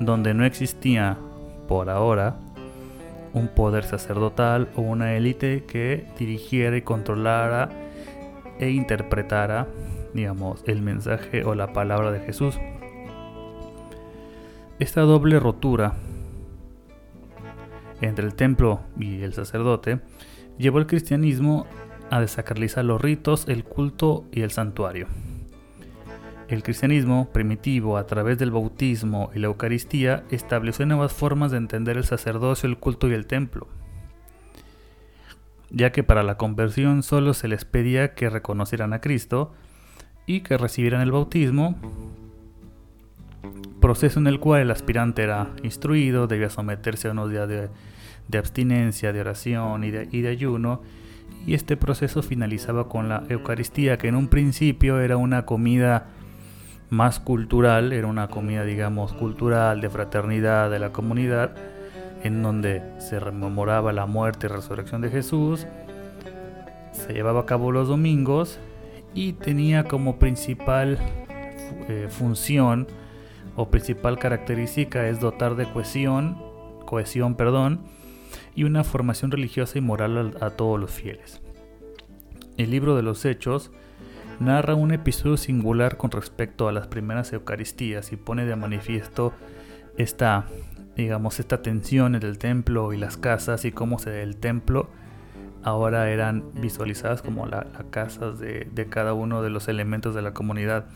donde 0.00 0.34
no 0.34 0.44
existía, 0.44 1.18
por 1.66 1.90
ahora, 1.90 2.36
un 3.34 3.48
poder 3.48 3.84
sacerdotal 3.84 4.68
o 4.74 4.80
una 4.80 5.14
élite 5.14 5.64
que 5.64 6.06
dirigiera 6.18 6.76
y 6.76 6.82
controlara 6.82 7.68
e 8.58 8.70
interpretara, 8.70 9.66
digamos, 10.14 10.62
el 10.66 10.82
mensaje 10.82 11.44
o 11.44 11.54
la 11.54 11.72
palabra 11.72 12.10
de 12.10 12.20
Jesús. 12.20 12.58
Esta 14.78 15.02
doble 15.02 15.38
rotura 15.40 15.94
entre 18.00 18.24
el 18.24 18.34
templo 18.34 18.80
y 18.98 19.22
el 19.22 19.32
sacerdote, 19.32 20.00
llevó 20.56 20.78
el 20.78 20.86
cristianismo 20.86 21.66
a 22.10 22.20
desacralizar 22.20 22.84
los 22.84 23.00
ritos, 23.00 23.46
el 23.48 23.64
culto 23.64 24.24
y 24.32 24.42
el 24.42 24.50
santuario. 24.50 25.06
El 26.48 26.62
cristianismo 26.62 27.28
primitivo, 27.30 27.98
a 27.98 28.06
través 28.06 28.38
del 28.38 28.50
bautismo 28.50 29.30
y 29.34 29.38
la 29.38 29.48
Eucaristía, 29.48 30.24
estableció 30.30 30.86
nuevas 30.86 31.12
formas 31.12 31.50
de 31.50 31.58
entender 31.58 31.98
el 31.98 32.04
sacerdocio, 32.04 32.66
el 32.66 32.78
culto 32.78 33.06
y 33.06 33.12
el 33.12 33.26
templo, 33.26 33.68
ya 35.68 35.92
que 35.92 36.02
para 36.02 36.22
la 36.22 36.38
conversión 36.38 37.02
solo 37.02 37.34
se 37.34 37.48
les 37.48 37.66
pedía 37.66 38.14
que 38.14 38.30
reconocieran 38.30 38.94
a 38.94 39.02
Cristo 39.02 39.52
y 40.24 40.40
que 40.40 40.56
recibieran 40.56 41.02
el 41.02 41.12
bautismo, 41.12 41.76
proceso 43.78 44.18
en 44.18 44.26
el 44.26 44.40
cual 44.40 44.62
el 44.62 44.70
aspirante 44.70 45.22
era 45.22 45.50
instruido, 45.62 46.28
debía 46.28 46.48
someterse 46.48 47.08
a 47.08 47.12
unos 47.12 47.30
días 47.30 47.46
de, 47.46 48.38
abstinencia, 48.38 49.12
de 49.12 49.20
oración 49.20 49.84
y 49.84 49.90
de, 49.90 50.08
y 50.10 50.22
de 50.22 50.30
ayuno, 50.30 50.80
y 51.46 51.52
este 51.52 51.76
proceso 51.76 52.22
finalizaba 52.22 52.88
con 52.88 53.10
la 53.10 53.24
Eucaristía, 53.28 53.98
que 53.98 54.08
en 54.08 54.14
un 54.14 54.28
principio 54.28 54.98
era 55.00 55.18
una 55.18 55.44
comida 55.44 56.08
más 56.90 57.20
cultural, 57.20 57.92
era 57.92 58.06
una 58.06 58.28
comida, 58.28 58.64
digamos, 58.64 59.12
cultural, 59.12 59.80
de 59.80 59.90
fraternidad 59.90 60.70
de 60.70 60.78
la 60.78 60.90
comunidad, 60.90 61.54
en 62.22 62.42
donde 62.42 62.82
se 62.98 63.20
rememoraba 63.20 63.92
la 63.92 64.06
muerte 64.06 64.46
y 64.46 64.50
resurrección 64.50 65.00
de 65.00 65.10
Jesús, 65.10 65.66
se 66.92 67.12
llevaba 67.12 67.40
a 67.40 67.46
cabo 67.46 67.70
los 67.72 67.88
domingos 67.88 68.58
y 69.14 69.34
tenía 69.34 69.84
como 69.84 70.18
principal 70.18 70.98
eh, 71.88 72.08
función 72.10 72.88
o 73.56 73.70
principal 73.70 74.18
característica 74.18 75.08
es 75.08 75.20
dotar 75.20 75.56
de 75.56 75.70
cohesión, 75.70 76.38
cohesión, 76.84 77.34
perdón, 77.34 77.80
y 78.54 78.64
una 78.64 78.84
formación 78.84 79.30
religiosa 79.30 79.78
y 79.78 79.80
moral 79.80 80.36
a, 80.40 80.46
a 80.46 80.50
todos 80.50 80.78
los 80.78 80.90
fieles. 80.90 81.40
El 82.56 82.70
libro 82.70 82.96
de 82.96 83.02
los 83.02 83.24
Hechos 83.24 83.70
narra 84.40 84.74
un 84.74 84.92
episodio 84.92 85.36
singular 85.36 85.96
con 85.96 86.10
respecto 86.10 86.68
a 86.68 86.72
las 86.72 86.86
primeras 86.86 87.32
Eucaristías 87.32 88.12
y 88.12 88.16
pone 88.16 88.44
de 88.44 88.56
manifiesto 88.56 89.32
esta, 89.96 90.46
digamos, 90.96 91.40
esta 91.40 91.62
tensión 91.62 92.14
entre 92.14 92.30
el 92.30 92.38
templo 92.38 92.92
y 92.92 92.96
las 92.96 93.16
casas 93.16 93.64
y 93.64 93.72
cómo 93.72 93.98
se, 93.98 94.22
el 94.22 94.36
templo 94.36 94.88
ahora 95.62 96.10
eran 96.10 96.44
visualizadas 96.54 97.22
como 97.22 97.46
las 97.46 97.66
casas 97.90 98.38
de, 98.38 98.68
de 98.72 98.86
cada 98.86 99.12
uno 99.12 99.42
de 99.42 99.50
los 99.50 99.68
elementos 99.68 100.14
de 100.14 100.22
la 100.22 100.32
comunidad. 100.32 100.86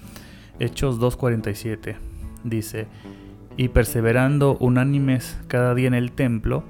Hechos 0.58 1.00
2.47 1.00 1.96
dice, 2.44 2.86
y 3.56 3.68
perseverando 3.68 4.56
unánimes 4.58 5.38
cada 5.48 5.74
día 5.74 5.88
en 5.88 5.94
el 5.94 6.12
templo, 6.12 6.64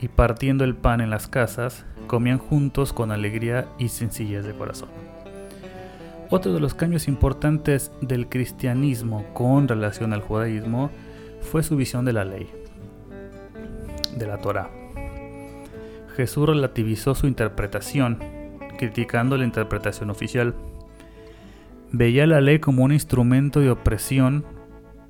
y 0.00 0.08
partiendo 0.08 0.64
el 0.64 0.74
pan 0.74 1.00
en 1.00 1.10
las 1.10 1.26
casas, 1.26 1.86
comían 2.06 2.38
juntos 2.38 2.92
con 2.92 3.12
alegría 3.12 3.66
y 3.78 3.88
sencillez 3.88 4.44
de 4.44 4.54
corazón. 4.54 5.15
Otro 6.28 6.52
de 6.52 6.58
los 6.58 6.74
cambios 6.74 7.06
importantes 7.06 7.92
del 8.00 8.28
cristianismo 8.28 9.24
con 9.32 9.68
relación 9.68 10.12
al 10.12 10.22
judaísmo 10.22 10.90
fue 11.40 11.62
su 11.62 11.76
visión 11.76 12.04
de 12.04 12.12
la 12.12 12.24
ley, 12.24 12.50
de 14.16 14.26
la 14.26 14.38
Torah. 14.38 14.68
Jesús 16.16 16.48
relativizó 16.48 17.14
su 17.14 17.28
interpretación, 17.28 18.18
criticando 18.76 19.36
la 19.36 19.44
interpretación 19.44 20.10
oficial. 20.10 20.54
Veía 21.92 22.26
la 22.26 22.40
ley 22.40 22.58
como 22.58 22.82
un 22.82 22.92
instrumento 22.92 23.60
de 23.60 23.70
opresión 23.70 24.44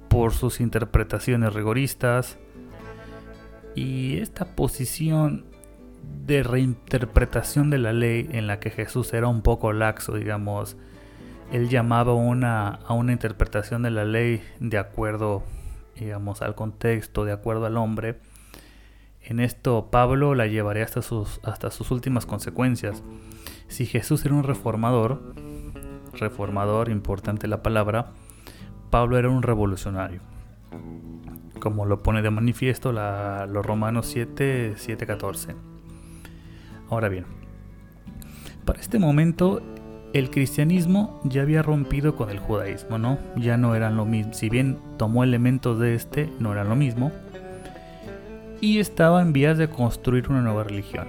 por 0.09 0.35
sus 0.35 0.61
interpretaciones 0.61 1.55
rigoristas 1.55 2.37
y 3.74 4.18
esta 4.18 4.55
posición 4.55 5.46
de 6.26 6.42
reinterpretación 6.42 7.70
de 7.70 7.79
la 7.79 7.94
ley 7.94 8.29
en 8.33 8.46
la 8.46 8.61
que 8.61 8.70
Jesús 8.70 9.14
era 9.14 9.29
un 9.29 9.40
poco 9.40 9.72
laxo, 9.72 10.14
digamos, 10.14 10.76
él 11.52 11.68
llamaba 11.68 12.12
a 12.12 12.94
una 12.94 13.12
interpretación 13.12 13.82
de 13.82 13.90
la 13.90 14.04
ley 14.04 14.42
de 14.61 14.78
acuerdo, 14.78 15.44
digamos, 15.94 16.42
al 16.42 16.54
contexto, 16.54 17.24
de 17.24 17.32
acuerdo 17.32 17.66
al 17.66 17.76
hombre. 17.76 18.18
En 19.22 19.40
esto 19.40 19.88
Pablo 19.90 20.35
la 20.35 20.46
llevaría 20.46 20.85
hasta 20.85 21.02
sus, 21.02 21.90
últimas 21.90 22.26
consecuencias. 22.26 23.02
Si 23.68 23.87
Jesús 23.87 24.24
era 24.24 24.35
un 24.35 24.44
reformador, 24.44 25.35
reformador, 26.12 26.90
importante 26.90 27.48
la 27.48 27.62
palabra, 27.62 28.12
Pablo 28.90 29.18
era 29.18 29.28
un 29.28 29.42
revolucionario. 29.42 30.20
Como 31.61 31.87
lo 31.87 32.02
pone 32.02 32.22
de 32.22 32.30
manifiesto 32.30 32.92
los 32.92 33.66
Romanos 33.66 34.06
7, 34.06 34.74
7, 34.76 35.06
14. 35.06 35.56
Ahora 36.88 37.09
bien, 37.09 37.26
para 38.64 38.80
este 38.80 38.98
momento 38.98 39.61
el 40.18 40.31
cristianismo 40.31 41.20
ya 41.24 41.42
había 41.42 41.61
rompido 41.61 42.16
con 42.16 42.31
el 42.31 42.38
judaísmo, 42.38 42.96
¿no? 42.96 43.18
Ya 43.37 43.59
no 43.59 43.74
eran 43.74 43.96
lo 43.96 44.07
mismo. 44.07 44.33
Si 44.33 44.48
bien 44.48 44.79
tomó 44.96 45.22
elementos 45.24 45.79
de 45.79 45.94
este, 45.94 46.31
no 46.38 46.52
eran 46.52 46.70
lo 46.70 46.76
mismo. 46.76 47.12
Y 48.62 48.79
estaba 48.79 49.20
en 49.20 49.35
vías 49.35 49.59
de 49.59 49.68
construir 49.68 50.31
una 50.31 50.40
nueva 50.40 50.64
religión. 50.64 51.07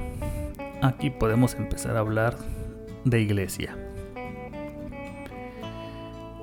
Aquí 0.82 1.10
podemos 1.10 1.56
empezar 1.56 1.96
a 1.96 2.00
hablar 2.00 2.38
de 3.06 3.22
iglesia. 3.22 3.78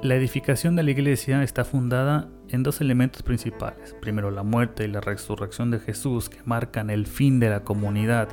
La 0.03 0.15
edificación 0.15 0.75
de 0.75 0.85
la 0.85 0.91
iglesia 0.91 1.43
está 1.43 1.67
fundada 1.67 2.29
en 2.49 2.63
dos 2.63 2.81
elementos 2.81 3.23
principales. 3.23 3.95
Primero, 4.01 4.31
la 4.31 4.43
muerte 4.43 4.85
y 4.85 4.89
la 4.89 5.03
resurrección 5.03 5.71
de 5.71 5.81
Jesús 5.81 6.31
que 6.31 6.39
marcan 6.47 6.89
el 6.89 7.07
fin 7.07 7.41
de 7.41 7.51
la 7.51 7.61
comunidad. 7.61 8.29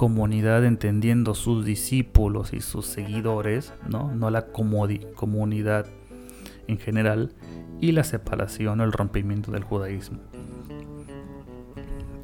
Comunidad 0.00 0.64
entendiendo 0.64 1.34
sus 1.34 1.62
discípulos 1.66 2.54
y 2.54 2.62
sus 2.62 2.86
seguidores, 2.86 3.74
no, 3.86 4.10
no 4.14 4.30
la 4.30 4.46
comunidad 4.46 5.88
en 6.68 6.78
general. 6.78 7.34
Y 7.82 7.92
la 7.92 8.02
separación 8.02 8.80
o 8.80 8.84
el 8.84 8.92
rompimiento 8.92 9.52
del 9.52 9.62
judaísmo. 9.62 10.20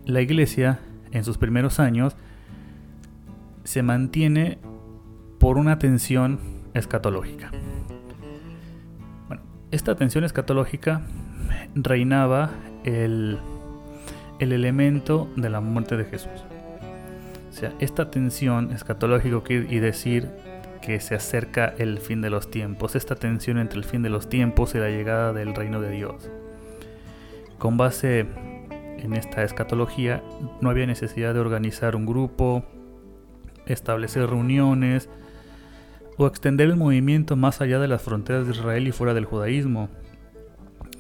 La 0.07 0.23
iglesia, 0.23 0.81
en 1.11 1.23
sus 1.23 1.37
primeros 1.37 1.79
años, 1.79 2.17
se 3.65 3.83
mantiene 3.83 4.57
por 5.39 5.59
una 5.59 5.79
tensión 5.79 6.41
escatológica. 6.73 7.51
Esta 9.71 9.97
tensión 9.97 10.25
escatológica 10.25 11.03
reinaba 11.75 12.53
el, 12.85 13.37
el 14.39 14.53
elemento 14.53 15.29
de 15.37 15.51
la 15.51 15.61
muerte 15.61 15.99
de 15.99 16.07
Jesús. 16.07 16.43
Sea, 17.57 17.73
esta 17.79 18.11
tensión 18.11 18.71
escatológica 18.71 19.55
y 19.55 19.79
decir 19.79 20.29
que 20.83 21.01
se 21.01 21.15
acerca 21.15 21.73
el 21.79 21.97
fin 22.01 22.21
de 22.21 22.29
los 22.29 22.51
tiempos, 22.51 22.95
esta 22.95 23.15
tensión 23.15 23.57
entre 23.57 23.79
el 23.79 23.85
fin 23.87 24.03
de 24.03 24.11
los 24.11 24.29
tiempos 24.29 24.75
y 24.75 24.79
la 24.79 24.91
llegada 24.91 25.33
del 25.33 25.55
reino 25.55 25.81
de 25.81 25.91
Dios. 25.91 26.31
Con 27.57 27.79
base 27.79 28.27
en 28.99 29.15
esta 29.15 29.43
escatología, 29.43 30.23
no 30.61 30.69
había 30.69 30.87
necesidad 30.87 31.33
de 31.33 31.41
organizar 31.41 31.97
un 31.97 32.05
grupo, 32.05 32.63
establecer 33.65 34.29
reuniones 34.29 35.09
o 36.19 36.27
extender 36.27 36.69
el 36.69 36.77
movimiento 36.77 37.37
más 37.37 37.63
allá 37.63 37.79
de 37.79 37.89
las 37.89 38.03
fronteras 38.03 38.45
de 38.45 38.53
Israel 38.53 38.87
y 38.87 38.93
fuera 38.93 39.15
del 39.15 39.25
judaísmo, 39.25 39.89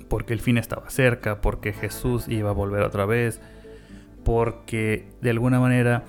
porque 0.09 0.33
el 0.33 0.40
fin 0.40 0.57
estaba 0.57 0.88
cerca, 0.88 1.42
porque 1.42 1.75
Jesús 1.75 2.29
iba 2.29 2.49
a 2.49 2.55
volver 2.55 2.83
otra 2.83 3.05
vez, 3.05 3.42
porque 4.25 5.11
de 5.21 5.29
alguna 5.29 5.61
manera 5.61 6.03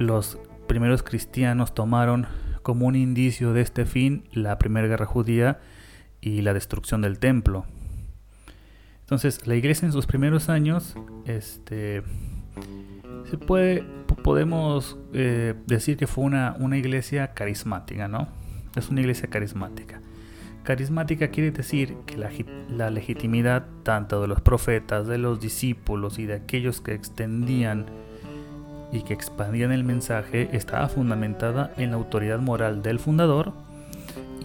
los 0.00 0.38
primeros 0.66 1.02
cristianos 1.02 1.74
tomaron 1.74 2.26
como 2.62 2.86
un 2.86 2.96
indicio 2.96 3.52
de 3.52 3.60
este 3.60 3.84
fin 3.84 4.24
la 4.32 4.58
primera 4.58 4.88
guerra 4.88 5.04
judía 5.04 5.60
y 6.20 6.40
la 6.40 6.54
destrucción 6.54 7.02
del 7.02 7.18
templo. 7.18 7.66
Entonces, 9.00 9.46
la 9.46 9.56
iglesia 9.56 9.86
en 9.86 9.92
sus 9.92 10.06
primeros 10.06 10.48
años, 10.48 10.94
este, 11.26 12.02
se 13.28 13.36
puede, 13.36 13.82
podemos 14.22 14.98
eh, 15.12 15.54
decir 15.66 15.96
que 15.96 16.06
fue 16.06 16.24
una, 16.24 16.56
una 16.58 16.78
iglesia 16.78 17.34
carismática, 17.34 18.08
¿no? 18.08 18.28
Es 18.76 18.88
una 18.88 19.00
iglesia 19.00 19.28
carismática. 19.28 20.00
Carismática 20.62 21.28
quiere 21.28 21.50
decir 21.50 21.96
que 22.06 22.16
la, 22.16 22.30
la, 22.68 22.90
legitimidad 22.90 23.66
tanto 23.82 24.22
de 24.22 24.28
los 24.28 24.40
profetas, 24.40 25.06
de 25.06 25.18
los 25.18 25.40
discípulos 25.40 26.18
y 26.18 26.26
de 26.26 26.34
aquellos 26.34 26.80
que 26.80 26.94
extendían 26.94 27.86
y 28.92 29.02
que 29.02 29.14
expandían 29.14 29.72
el 29.72 29.84
mensaje 29.84 30.48
estaba 30.52 30.88
fundamentada 30.88 31.72
en 31.76 31.90
la 31.90 31.96
autoridad 31.96 32.38
moral 32.40 32.82
del 32.82 32.98
fundador 32.98 33.52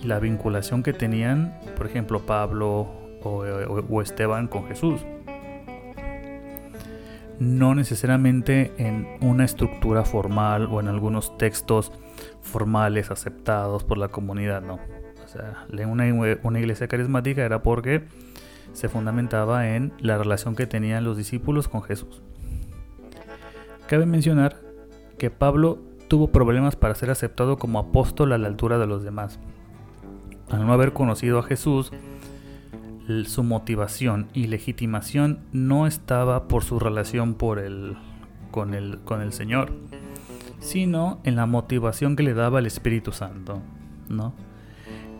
y 0.01 0.07
la 0.07 0.19
vinculación 0.19 0.83
que 0.83 0.93
tenían, 0.93 1.59
por 1.77 1.87
ejemplo, 1.87 2.25
Pablo 2.25 2.87
o, 3.23 4.01
Esteban 4.01 4.47
con 4.47 4.67
Jesús. 4.67 5.01
No 7.39 7.75
necesariamente 7.75 8.71
en 8.77 9.07
una 9.19 9.43
estructura 9.43 10.05
formal 10.05 10.67
o 10.71 10.79
en 10.79 10.87
algunos 10.87 11.37
textos 11.37 11.91
formales 12.41 13.11
aceptados 13.11 13.83
por 13.83 13.97
la 13.97 14.07
comunidad, 14.07 14.61
no. 14.61 14.79
O 15.23 15.27
sea, 15.27 15.65
una, 15.87 16.05
una 16.43 16.59
iglesia 16.59 16.87
carismática 16.87 17.43
era 17.43 17.61
porque 17.61 18.03
se 18.71 18.89
fundamentaba 18.89 19.69
en 19.69 19.91
la 19.99 20.17
relación 20.17 20.55
que 20.55 20.67
tenían 20.67 21.03
los 21.03 21.17
discípulos 21.17 21.67
con 21.67 21.81
Jesús. 21.81 22.21
Cabe 23.87 24.05
mencionar 24.05 24.57
que 25.17 25.29
Pablo 25.29 25.79
tuvo 26.07 26.31
problemas 26.31 26.75
para 26.75 26.95
ser 26.95 27.11
aceptado 27.11 27.57
como 27.57 27.79
apóstol 27.79 28.33
a 28.33 28.37
la 28.37 28.47
altura 28.47 28.77
de 28.77 28.87
los 28.87 29.03
demás. 29.03 29.39
Al 30.49 30.65
no 30.65 30.73
haber 30.73 30.93
conocido 30.93 31.39
a 31.39 31.43
Jesús, 31.43 31.91
su 33.25 33.43
motivación 33.43 34.27
y 34.33 34.47
legitimación 34.47 35.39
no 35.51 35.85
estaba 35.87 36.47
por 36.47 36.63
su 36.63 36.79
relación 36.79 37.35
con, 37.35 37.59
el, 37.59 38.99
con 39.03 39.21
el 39.21 39.33
Señor, 39.33 39.71
sino 40.59 41.19
en 41.23 41.35
la 41.35 41.45
motivación 41.45 42.15
que 42.15 42.23
le 42.23 42.33
daba 42.33 42.59
el 42.59 42.65
Espíritu 42.65 43.11
Santo. 43.11 43.61
¿no? 44.09 44.33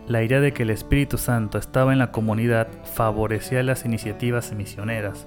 La 0.08 0.22
idea 0.22 0.40
de 0.40 0.52
que 0.52 0.64
el 0.64 0.70
Espíritu 0.70 1.18
Santo 1.18 1.58
estaba 1.58 1.92
en 1.92 1.98
la 1.98 2.12
comunidad 2.12 2.68
favorecía 2.84 3.62
las 3.62 3.84
iniciativas 3.84 4.52
misioneras. 4.52 5.26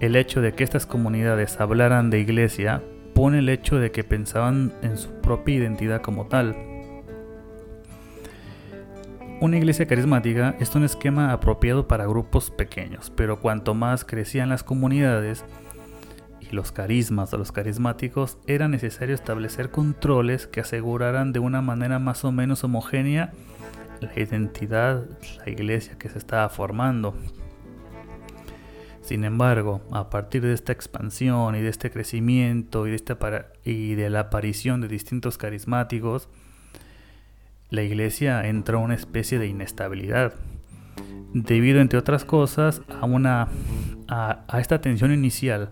El 0.00 0.16
hecho 0.16 0.40
de 0.40 0.54
que 0.54 0.64
estas 0.64 0.86
comunidades 0.86 1.60
hablaran 1.60 2.08
de 2.08 2.20
iglesia 2.20 2.82
pone 3.14 3.40
el 3.40 3.50
hecho 3.50 3.76
de 3.76 3.92
que 3.92 4.02
pensaban 4.02 4.72
en 4.80 4.96
su 4.96 5.10
propia 5.20 5.56
identidad 5.56 6.00
como 6.00 6.26
tal. 6.26 6.56
Una 9.42 9.58
iglesia 9.58 9.86
carismática 9.86 10.56
es 10.58 10.74
un 10.74 10.84
esquema 10.84 11.32
apropiado 11.32 11.86
para 11.86 12.06
grupos 12.06 12.50
pequeños, 12.50 13.12
pero 13.14 13.40
cuanto 13.40 13.74
más 13.74 14.06
crecían 14.06 14.48
las 14.48 14.64
comunidades 14.64 15.44
y 16.40 16.54
los 16.54 16.72
carismas 16.72 17.30
de 17.30 17.36
los 17.36 17.52
carismáticos, 17.52 18.38
era 18.46 18.68
necesario 18.68 19.14
establecer 19.14 19.70
controles 19.70 20.46
que 20.46 20.60
aseguraran 20.60 21.32
de 21.32 21.40
una 21.40 21.60
manera 21.60 21.98
más 21.98 22.24
o 22.24 22.32
menos 22.32 22.64
homogénea 22.64 23.32
la 24.00 24.18
identidad, 24.18 25.04
la 25.44 25.50
iglesia 25.50 25.98
que 25.98 26.08
se 26.08 26.16
estaba 26.16 26.48
formando. 26.48 27.14
Sin 29.10 29.24
embargo, 29.24 29.80
a 29.90 30.08
partir 30.08 30.40
de 30.42 30.52
esta 30.52 30.70
expansión 30.70 31.56
y 31.56 31.60
de 31.60 31.68
este 31.68 31.90
crecimiento 31.90 32.86
y 32.86 33.94
de, 33.96 34.08
la 34.08 34.20
aparición 34.20 34.80
de 34.80 34.86
distintos 34.86 35.36
carismáticos, 35.36 36.28
la 37.70 37.82
iglesia 37.82 38.46
entró 38.46 38.78
a 38.78 38.82
una 38.82 38.94
especie 38.94 39.40
de 39.40 39.48
inestabilidad, 39.48 40.34
debido 41.34 41.80
entre 41.80 41.98
otras 41.98 42.24
cosas 42.24 42.82
a, 42.88 43.48
a 44.46 44.60
esta 44.60 44.80
tensión 44.80 45.12
inicial 45.12 45.70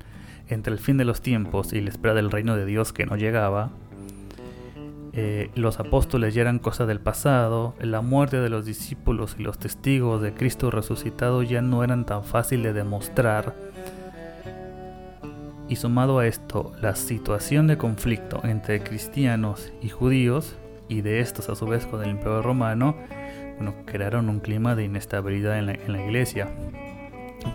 entre 0.49 0.73
el 0.73 0.81
fin 0.81 0.97
de 0.97 1.05
los 1.05 1.23
tiempos 1.23 1.73
y 1.73 1.81
la 1.81 1.91
espera 1.91 2.15
del 2.15 2.33
reino 2.33 2.57
de 2.57 2.67
Dios 2.67 2.93
que 2.93 3.07
no 3.07 3.15
llegaba, 3.15 3.71
eh, 5.21 5.51
los 5.57 5.81
apóstoles 5.81 6.33
ya 6.33 6.43
eran 6.43 6.61
cosa 6.61 6.87
del 6.87 7.01
pasado, 7.01 7.75
la 7.81 8.03
muerte 8.03 8.37
de 8.37 8.49
los 8.49 8.65
discípulos 8.65 9.35
y 9.37 9.43
los 9.43 9.59
testigos 9.59 10.23
de 10.23 10.33
Cristo 10.33 10.71
resucitado 10.71 11.43
ya 11.43 11.61
no 11.61 11.83
eran 11.83 12.07
tan 12.07 12.23
fácil 12.23 12.63
de 12.63 12.73
demostrar. 12.73 13.57
Y 15.69 15.75
sumado 15.75 16.21
a 16.21 16.29
esto, 16.29 16.71
la 16.81 16.95
situación 16.95 17.67
de 17.67 17.77
conflicto 17.77 18.41
entre 18.45 18.81
cristianos 18.81 19.73
y 19.83 19.89
judíos, 19.89 20.57
y 20.89 21.01
de 21.01 21.19
estos 21.19 21.49
a 21.49 21.57
su 21.57 21.67
vez 21.67 21.85
con 21.85 22.01
el 22.05 22.11
imperio 22.11 22.41
romano, 22.41 22.95
bueno, 23.57 23.75
crearon 23.87 24.29
un 24.29 24.39
clima 24.39 24.77
de 24.77 24.85
inestabilidad 24.85 25.59
en 25.59 25.67
la, 25.67 25.73
en 25.73 25.93
la 25.95 26.05
iglesia. 26.05 26.47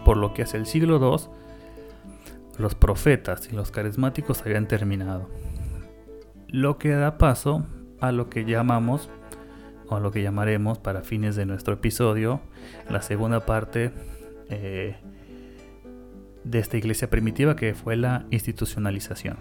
Por 0.04 0.18
lo 0.18 0.34
que 0.34 0.44
hacia 0.44 0.58
el 0.60 0.66
siglo 0.66 0.98
II, 0.98 1.30
los 2.58 2.76
profetas 2.76 3.48
y 3.50 3.56
los 3.56 3.72
carismáticos 3.72 4.42
habían 4.42 4.68
terminado 4.68 5.30
lo 6.54 6.78
que 6.78 6.92
da 6.92 7.18
paso 7.18 7.66
a 8.00 8.12
lo 8.12 8.30
que 8.30 8.46
llamamos 8.46 9.10
o 9.88 9.96
a 9.96 10.00
lo 10.00 10.12
que 10.12 10.22
llamaremos 10.22 10.78
para 10.78 11.02
fines 11.02 11.36
de 11.36 11.48
nuestro 11.48 11.74
episodio 11.74 12.42
la 12.90 13.02
segunda 13.02 13.44
parte 13.44 13.92
eh, 14.50 14.96
de 16.44 16.60
esta 16.60 16.78
iglesia 16.78 17.10
primitiva 17.10 17.56
que 17.56 17.74
fue 17.74 17.96
la 17.96 18.28
institucionalización. 18.30 19.38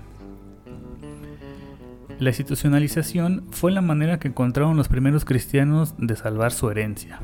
La 2.18 2.30
institucionalización 2.30 3.46
fue 3.50 3.72
la 3.72 3.82
manera 3.82 4.18
que 4.18 4.28
encontraron 4.28 4.78
los 4.78 4.88
primeros 4.88 5.26
cristianos 5.26 5.94
de 5.98 6.16
salvar 6.16 6.50
su 6.50 6.70
herencia. 6.70 7.20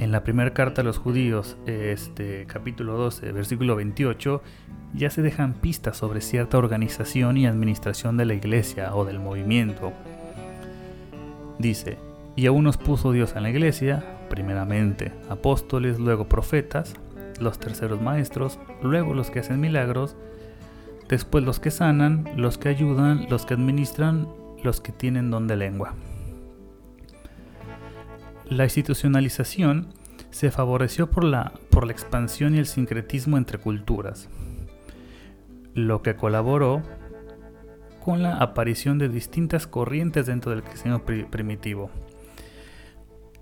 En 0.00 0.12
la 0.12 0.24
primera 0.24 0.54
carta 0.54 0.80
a 0.80 0.84
los 0.84 0.96
judíos, 0.96 1.58
este 1.66 2.46
capítulo 2.46 2.96
12, 2.96 3.32
versículo 3.32 3.76
28, 3.76 4.42
ya 4.94 5.10
se 5.10 5.20
dejan 5.20 5.52
pistas 5.52 5.98
sobre 5.98 6.22
cierta 6.22 6.56
organización 6.56 7.36
y 7.36 7.46
administración 7.46 8.16
de 8.16 8.24
la 8.24 8.32
iglesia 8.32 8.94
o 8.94 9.04
del 9.04 9.18
movimiento. 9.18 9.92
Dice, 11.58 11.98
y 12.34 12.46
aún 12.46 12.64
nos 12.64 12.78
puso 12.78 13.12
Dios 13.12 13.36
en 13.36 13.42
la 13.42 13.50
iglesia, 13.50 14.02
primeramente 14.30 15.12
apóstoles, 15.28 15.98
luego 15.98 16.30
profetas, 16.30 16.94
los 17.38 17.58
terceros 17.58 18.00
maestros, 18.00 18.58
luego 18.82 19.12
los 19.12 19.30
que 19.30 19.40
hacen 19.40 19.60
milagros, 19.60 20.16
después 21.10 21.44
los 21.44 21.60
que 21.60 21.70
sanan, 21.70 22.26
los 22.36 22.56
que 22.56 22.70
ayudan, 22.70 23.26
los 23.28 23.44
que 23.44 23.52
administran, 23.52 24.26
los 24.64 24.80
que 24.80 24.92
tienen 24.92 25.30
don 25.30 25.46
de 25.46 25.56
lengua. 25.56 25.92
La 28.50 28.64
institucionalización 28.64 29.94
se 30.30 30.50
favoreció 30.50 31.08
por 31.08 31.22
la, 31.22 31.52
por 31.70 31.86
la 31.86 31.92
expansión 31.92 32.56
y 32.56 32.58
el 32.58 32.66
sincretismo 32.66 33.38
entre 33.38 33.58
culturas, 33.58 34.28
lo 35.74 36.02
que 36.02 36.16
colaboró 36.16 36.82
con 38.04 38.24
la 38.24 38.38
aparición 38.38 38.98
de 38.98 39.08
distintas 39.08 39.68
corrientes 39.68 40.26
dentro 40.26 40.50
del 40.50 40.64
cristianismo 40.64 41.06
primitivo. 41.30 41.90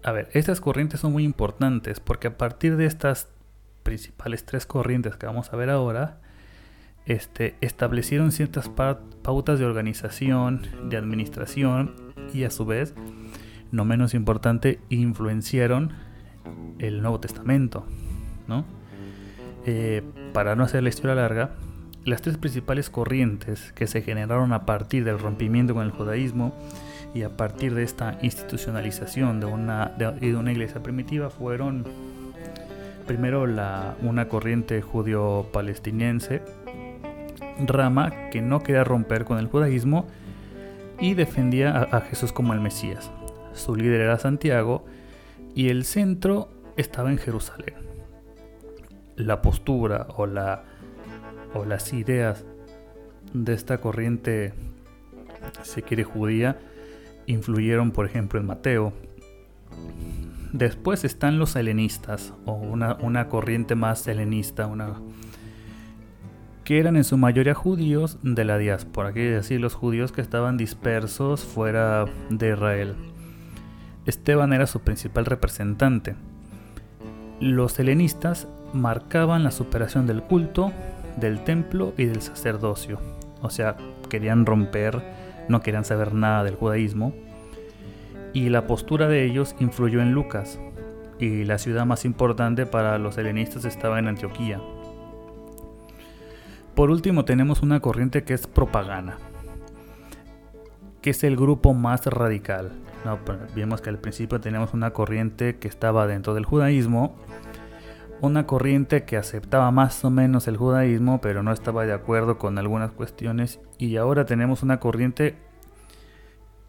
A 0.03 0.13
ver, 0.13 0.29
estas 0.35 0.61
corrientes 0.61 1.01
son 1.01 1.13
muy 1.13 1.25
importantes 1.25 2.01
porque 2.01 2.29
a 2.29 2.37
partir 2.37 2.77
de 2.77 2.85
estas 2.85 3.29
principales 3.85 4.45
tres 4.45 4.67
corrientes 4.67 5.17
que 5.17 5.25
vamos 5.25 5.51
a 5.55 5.57
ver 5.57 5.71
ahora, 5.71 6.21
este, 7.07 7.57
establecieron 7.63 8.31
ciertas 8.31 8.69
pautas 8.69 9.59
de 9.59 9.65
organización, 9.65 10.67
de 10.91 10.99
administración 10.99 11.95
y 12.35 12.45
a 12.45 12.51
su 12.51 12.67
vez, 12.67 12.95
no 13.71 13.85
menos 13.85 14.15
importante, 14.15 14.81
influenciaron 14.89 15.93
el 16.79 17.03
Nuevo 17.03 17.21
Testamento. 17.21 17.85
¿no? 18.47 18.65
Eh, 19.67 20.03
para 20.33 20.57
no 20.57 20.65
hacer 20.65 20.83
la 20.83 20.89
historia 20.89 21.15
larga, 21.15 21.51
las 22.05 22.23
tres 22.23 22.39
principales 22.39 22.91
corrientes 22.91 23.73
que 23.73 23.87
se 23.87 24.03
generaron 24.03 24.53
a 24.53 24.65
partir 24.65 25.05
del 25.05 25.19
rompimiento 25.19 25.75
con 25.75 25.85
el 25.85 25.91
judaísmo 25.91 26.55
Y 27.15 27.23
a 27.23 27.37
partir 27.37 27.75
de 27.75 27.83
esta 27.83 28.19
institucionalización 28.23 29.41
de 29.41 29.47
una, 29.47 29.93
de, 29.99 30.37
una 30.37 30.53
iglesia 30.53 30.83
primitiva 30.83 31.31
fueron 31.31 31.85
primero 33.07 33.43
una 34.03 34.29
corriente 34.29 34.83
judío-palestinense, 34.83 36.43
rama 37.67 38.29
que 38.31 38.43
no 38.43 38.63
quería 38.63 38.85
romper 38.85 39.25
con 39.25 39.39
el 39.39 39.47
judaísmo 39.47 40.07
y 41.01 41.15
defendía 41.15 41.89
a 41.91 42.01
Jesús 42.03 42.33
como 42.33 42.53
el 42.53 42.61
Mesías. 42.61 43.11
Su 43.59 43.77
líder 43.77 44.01
era 44.01 44.19
Santiago 44.19 44.85
y 45.55 45.69
el 45.69 45.85
centro 45.85 46.49
estaba 46.77 47.11
en 47.11 47.19
Jerusalén. 47.19 47.75
La 49.17 49.43
postura 49.43 50.07
o, 50.17 50.27
la, 50.27 50.65
o 51.55 51.65
las 51.65 51.93
ideas 51.93 52.45
de 53.33 53.53
esta 53.53 53.79
corriente, 53.79 54.55
si 55.63 55.83
quiere 55.83 56.05
judía, 56.05 56.59
influyeron 57.27 57.91
por 57.91 58.07
ejemplo 58.07 58.41
en 58.41 58.47
Mateo. 58.47 58.93
Después 60.53 61.05
están 61.05 61.39
los 61.39 61.57
helenistas, 61.57 62.33
o 62.47 62.53
una, 62.53 62.95
una 63.01 63.29
corriente 63.29 63.75
más 63.75 64.07
helenista, 64.09 64.67
una, 64.67 64.95
que 66.65 66.79
eran 66.79 66.97
en 66.97 67.05
su 67.05 67.19
mayoría 67.19 67.55
judíos 67.55 68.19
de 68.23 68.45
la 68.45 68.57
diáspora, 68.57 69.13
quiere 69.13 69.33
decir 69.33 69.61
los 69.61 69.75
judíos 69.75 70.13
que 70.13 70.21
estaban 70.21 70.57
dispersos 70.57 71.45
fuera 71.45 72.07
de 72.31 72.51
Israel. 72.51 72.95
Esteban 74.09 74.55
era 74.55 74.67
su 74.67 74.81
principal 74.81 75.27
representante. 75.27 76.17
Los 77.41 77.79
helenistas 77.79 78.49
marcaban 78.73 79.45
la 79.45 79.51
superación 79.51 80.07
del 80.07 80.23
culto, 80.23 80.73
del 81.19 81.45
templo 81.45 81.93
y 81.99 82.07
del 82.07 82.23
sacerdocio. 82.23 82.99
O 83.43 83.51
sea, 83.51 83.77
querían 84.09 84.47
romper, 84.47 85.03
no 85.51 85.61
querían 85.61 85.85
saber 85.85 86.15
nada 86.15 86.43
del 86.43 86.55
judaísmo. 86.55 87.13
Y 88.33 88.49
la 88.49 88.67
postura 88.67 89.09
de 89.09 89.27
ellos 89.27 89.55
influyó 89.61 90.01
en 90.01 90.13
Lucas. 90.13 90.59
Y 91.19 91.45
la 91.45 91.59
ciudad 91.59 91.85
más 91.85 92.07
importante 92.07 92.65
para 92.65 92.97
los 92.97 93.19
helenistas 93.19 93.67
estaba 93.67 93.99
en 93.99 94.09
Antioquía. 94.09 94.59
Por 96.75 96.91
último 96.91 97.27
tenemos 97.27 97.61
una 97.61 97.81
corriente 97.81 98.25
que 98.25 98.33
es 98.33 98.47
propaganda, 98.47 99.19
que 101.03 101.11
es 101.11 101.25
el 101.25 101.37
grupo 101.37 101.75
más 101.75 102.07
radical. 102.07 102.71
Vimos 103.55 103.81
que 103.81 103.91
al 103.91 103.99
principio 103.99 104.41
tenemos 104.41 104.75
una 104.75 104.93
corriente 104.93 105.59
que 105.59 105.69
estaba 105.69 106.07
dentro 106.07 106.35
del 106.35 106.45
judaísmo, 106.45 107.17
una 108.21 108.47
corriente 108.47 109.05
que 109.05 109.17
aceptaba 109.17 109.71
más 109.71 110.05
o 110.05 110.11
menos 110.11 110.49
el 110.49 110.57
judaísmo, 110.57 111.21
pero 111.21 111.43
no 111.43 111.53
estaba 111.53 111.87
de 111.87 111.93
acuerdo 111.93 112.39
con 112.39 112.59
algunas 112.59 112.91
cuestiones, 112.93 113.61
y 113.79 113.97
ahora 113.97 114.27
tenemos 114.27 114.63
una 114.63 114.81
corriente 114.81 115.37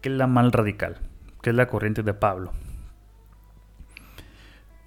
que 0.00 0.08
es 0.08 0.14
la 0.14 0.26
mal 0.26 0.52
radical, 0.52 0.98
que 1.42 1.50
es 1.50 1.56
la 1.56 1.66
corriente 1.66 2.02
de 2.02 2.14
Pablo, 2.14 2.52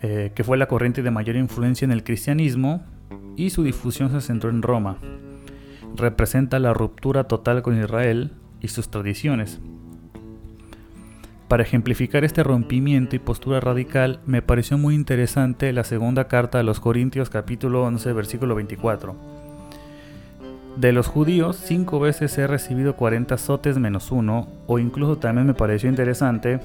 eh, 0.02 0.32
que 0.34 0.44
fue 0.44 0.58
la 0.58 0.68
corriente 0.68 1.04
de 1.04 1.12
mayor 1.12 1.36
influencia 1.36 1.86
en 1.86 1.92
el 1.92 2.04
cristianismo 2.04 2.84
y 3.36 3.50
su 3.52 3.64
difusión 3.64 4.10
se 4.10 4.22
centró 4.22 4.50
en 4.50 4.62
Roma. 4.62 4.98
Representa 5.96 6.58
la 6.60 6.74
ruptura 6.74 7.26
total 7.26 7.62
con 7.62 7.80
Israel 7.80 8.34
y 8.60 8.70
sus 8.70 8.90
tradiciones 8.90 9.62
para 11.54 11.62
ejemplificar 11.62 12.24
este 12.24 12.42
rompimiento 12.42 13.16
y 13.16 13.20
postura 13.20 13.60
radical, 13.60 14.20
me 14.26 14.42
pareció 14.42 14.80
muy 14.80 14.96
interesante 14.96 15.72
la 15.72 15.84
segunda 15.84 16.28
carta 16.28 16.58
a 16.58 16.64
los 16.64 16.80
Corintios 16.80 17.30
capítulo 17.30 17.84
11 17.84 18.12
versículo 18.14 18.56
24. 18.56 19.16
De 20.78 20.92
los 20.94 21.06
judíos, 21.06 21.62
cinco 21.64 22.00
veces 22.00 22.36
he 22.40 22.48
recibido 22.48 22.96
40 22.96 23.36
azotes 23.36 23.78
menos 23.78 24.12
uno, 24.12 24.48
o 24.66 24.80
incluso 24.80 25.20
también 25.20 25.46
me 25.46 25.54
pareció 25.54 25.92
interesante, 25.92 26.60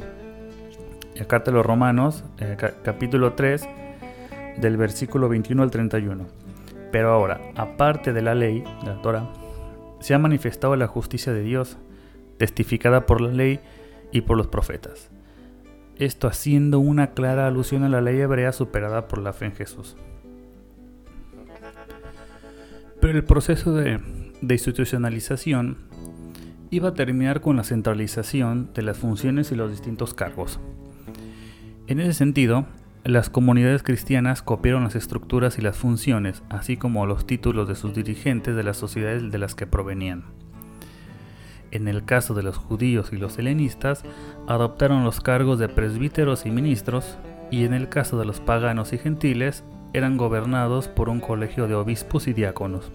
la 1.16 1.26
carta 1.26 1.50
a 1.50 1.54
los 1.54 1.66
romanos, 1.66 2.24
eh, 2.38 2.56
capítulo 2.82 3.34
3, 3.34 3.68
del 4.56 4.78
versículo 4.78 5.28
21 5.28 5.64
al 5.64 5.70
31. 5.70 6.24
Pero 6.90 7.12
ahora, 7.12 7.42
aparte 7.56 8.14
de 8.14 8.22
la 8.22 8.34
ley, 8.34 8.64
la 8.86 9.02
Torah, 9.02 9.28
se 10.00 10.14
ha 10.14 10.18
manifestado 10.18 10.76
la 10.76 10.86
justicia 10.86 11.34
de 11.34 11.42
Dios, 11.42 11.76
testificada 12.38 13.04
por 13.04 13.20
la 13.20 13.32
ley, 13.32 13.60
y 14.12 14.22
por 14.22 14.36
los 14.36 14.46
profetas. 14.46 15.10
Esto 15.96 16.28
haciendo 16.28 16.78
una 16.78 17.08
clara 17.10 17.46
alusión 17.46 17.82
a 17.82 17.88
la 17.88 18.00
ley 18.00 18.20
hebrea 18.20 18.52
superada 18.52 19.08
por 19.08 19.20
la 19.20 19.32
fe 19.32 19.46
en 19.46 19.56
Jesús. 19.56 19.96
Pero 23.00 23.18
el 23.18 23.24
proceso 23.24 23.74
de, 23.74 24.00
institucionalización 24.42 25.78
iba 26.70 26.90
a 26.90 26.94
terminar 26.94 27.40
con 27.40 27.56
la 27.56 27.64
centralización 27.64 28.70
de 28.74 28.82
las 28.82 28.98
funciones 28.98 29.50
y 29.50 29.56
los 29.56 29.70
distintos 29.70 30.14
cargos. 30.14 30.60
En 31.86 32.00
ese 32.00 32.12
sentido, 32.12 32.66
las 33.04 33.30
comunidades 33.30 33.82
cristianas 33.82 34.42
copiaron 34.42 34.84
las 34.84 34.94
estructuras 34.94 35.58
y 35.58 35.62
las 35.62 35.76
funciones, 35.76 36.42
así 36.50 36.76
como 36.76 37.06
los 37.06 37.26
títulos 37.26 37.68
de 37.68 37.74
sus 37.74 37.94
dirigentes 37.94 38.54
de 38.54 38.62
las 38.62 38.76
sociedades 38.76 39.30
de 39.30 39.38
las 39.38 39.54
que 39.54 39.66
provenían. 39.66 40.24
En 41.70 41.88
el 41.88 42.04
caso 42.04 42.34
de 42.34 42.42
los 42.42 42.56
judíos 42.56 43.12
y 43.12 43.16
los 43.16 43.38
helenistas, 43.38 44.02
adoptaron 44.46 45.04
los 45.04 45.20
cargos 45.20 45.58
de 45.58 45.68
presbíteros 45.68 46.46
y 46.46 46.50
ministros, 46.50 47.18
y 47.50 47.64
en 47.64 47.74
el 47.74 47.88
caso 47.88 48.18
de 48.18 48.24
los 48.24 48.40
paganos 48.40 48.92
y 48.92 48.98
gentiles, 48.98 49.64
eran 49.92 50.16
gobernados 50.16 50.88
por 50.88 51.08
un 51.08 51.20
colegio 51.20 51.66
de 51.66 51.74
obispos 51.74 52.26
y 52.26 52.32
diáconos. 52.32 52.90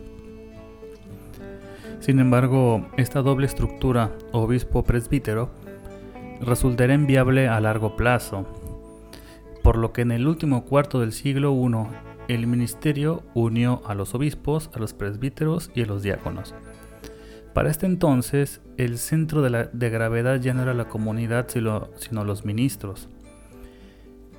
Sin 1.99 2.19
embargo, 2.19 2.85
esta 2.97 3.21
doble 3.21 3.45
estructura 3.45 4.11
obispo-presbítero 4.31 5.49
resultará 6.41 6.93
inviable 6.93 7.47
a 7.47 7.59
largo 7.61 7.95
plazo, 7.95 8.45
por 9.63 9.77
lo 9.77 9.93
que 9.93 10.01
en 10.01 10.11
el 10.11 10.27
último 10.27 10.65
cuarto 10.65 10.99
del 10.99 11.13
siglo 11.13 11.53
I 11.53 12.33
el 12.33 12.47
ministerio 12.47 13.23
unió 13.33 13.81
a 13.85 13.95
los 13.95 14.13
obispos, 14.15 14.69
a 14.73 14.79
los 14.79 14.93
presbíteros 14.93 15.71
y 15.73 15.83
a 15.83 15.85
los 15.85 16.03
diáconos. 16.03 16.53
Para 17.53 17.69
este 17.69 17.85
entonces, 17.85 18.61
el 18.77 18.97
centro 18.97 19.43
de, 19.43 19.89
gravedad 19.89 20.39
ya 20.41 20.55
no 20.55 20.63
era 20.63 20.73
la 20.73 20.89
comunidad, 20.89 21.47
sino, 21.49 22.23
los 22.23 22.45
ministros. 22.45 23.09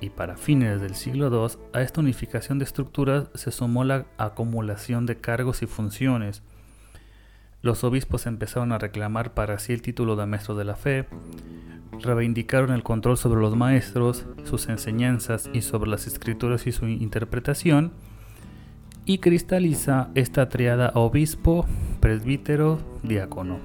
Y 0.01 0.09
para 0.09 0.35
fines 0.35 0.81
del 0.81 0.95
siglo 0.95 1.29
II, 1.29 1.57
a 1.71 1.81
esta 1.81 2.01
unificación 2.01 2.59
de 2.59 2.65
estructuras 2.65 3.29
se 3.33 3.51
sumó 3.51 3.85
la 3.85 4.05
acumulación 4.17 5.05
de 5.05 5.15
cargos 5.15 5.61
y 5.61 5.65
funciones. 5.65 6.43
Los 7.61 7.85
obispos 7.85 8.25
empezaron 8.25 8.73
a 8.73 8.77
reclamar 8.77 9.33
para 9.33 9.59
sí 9.59 9.71
el 9.71 9.81
título 9.81 10.17
de 10.17 10.25
maestro 10.25 10.55
de 10.55 10.65
la 10.65 10.75
fe, 10.75 11.07
reivindicaron 12.01 12.71
el 12.71 12.83
control 12.83 13.17
sobre 13.17 13.39
los 13.39 13.55
maestros, 13.55 14.25
sus 14.43 14.67
enseñanzas 14.67 15.49
y 15.53 15.61
sobre 15.61 15.89
las 15.89 16.05
escrituras 16.05 16.67
y 16.67 16.73
su 16.73 16.85
interpretación, 16.87 17.93
y 19.05 19.19
cristaliza 19.19 20.09
esta 20.15 20.49
triada 20.49 20.91
obispo, 20.95 21.65
presbítero, 21.99 22.79
diácono. 23.03 23.59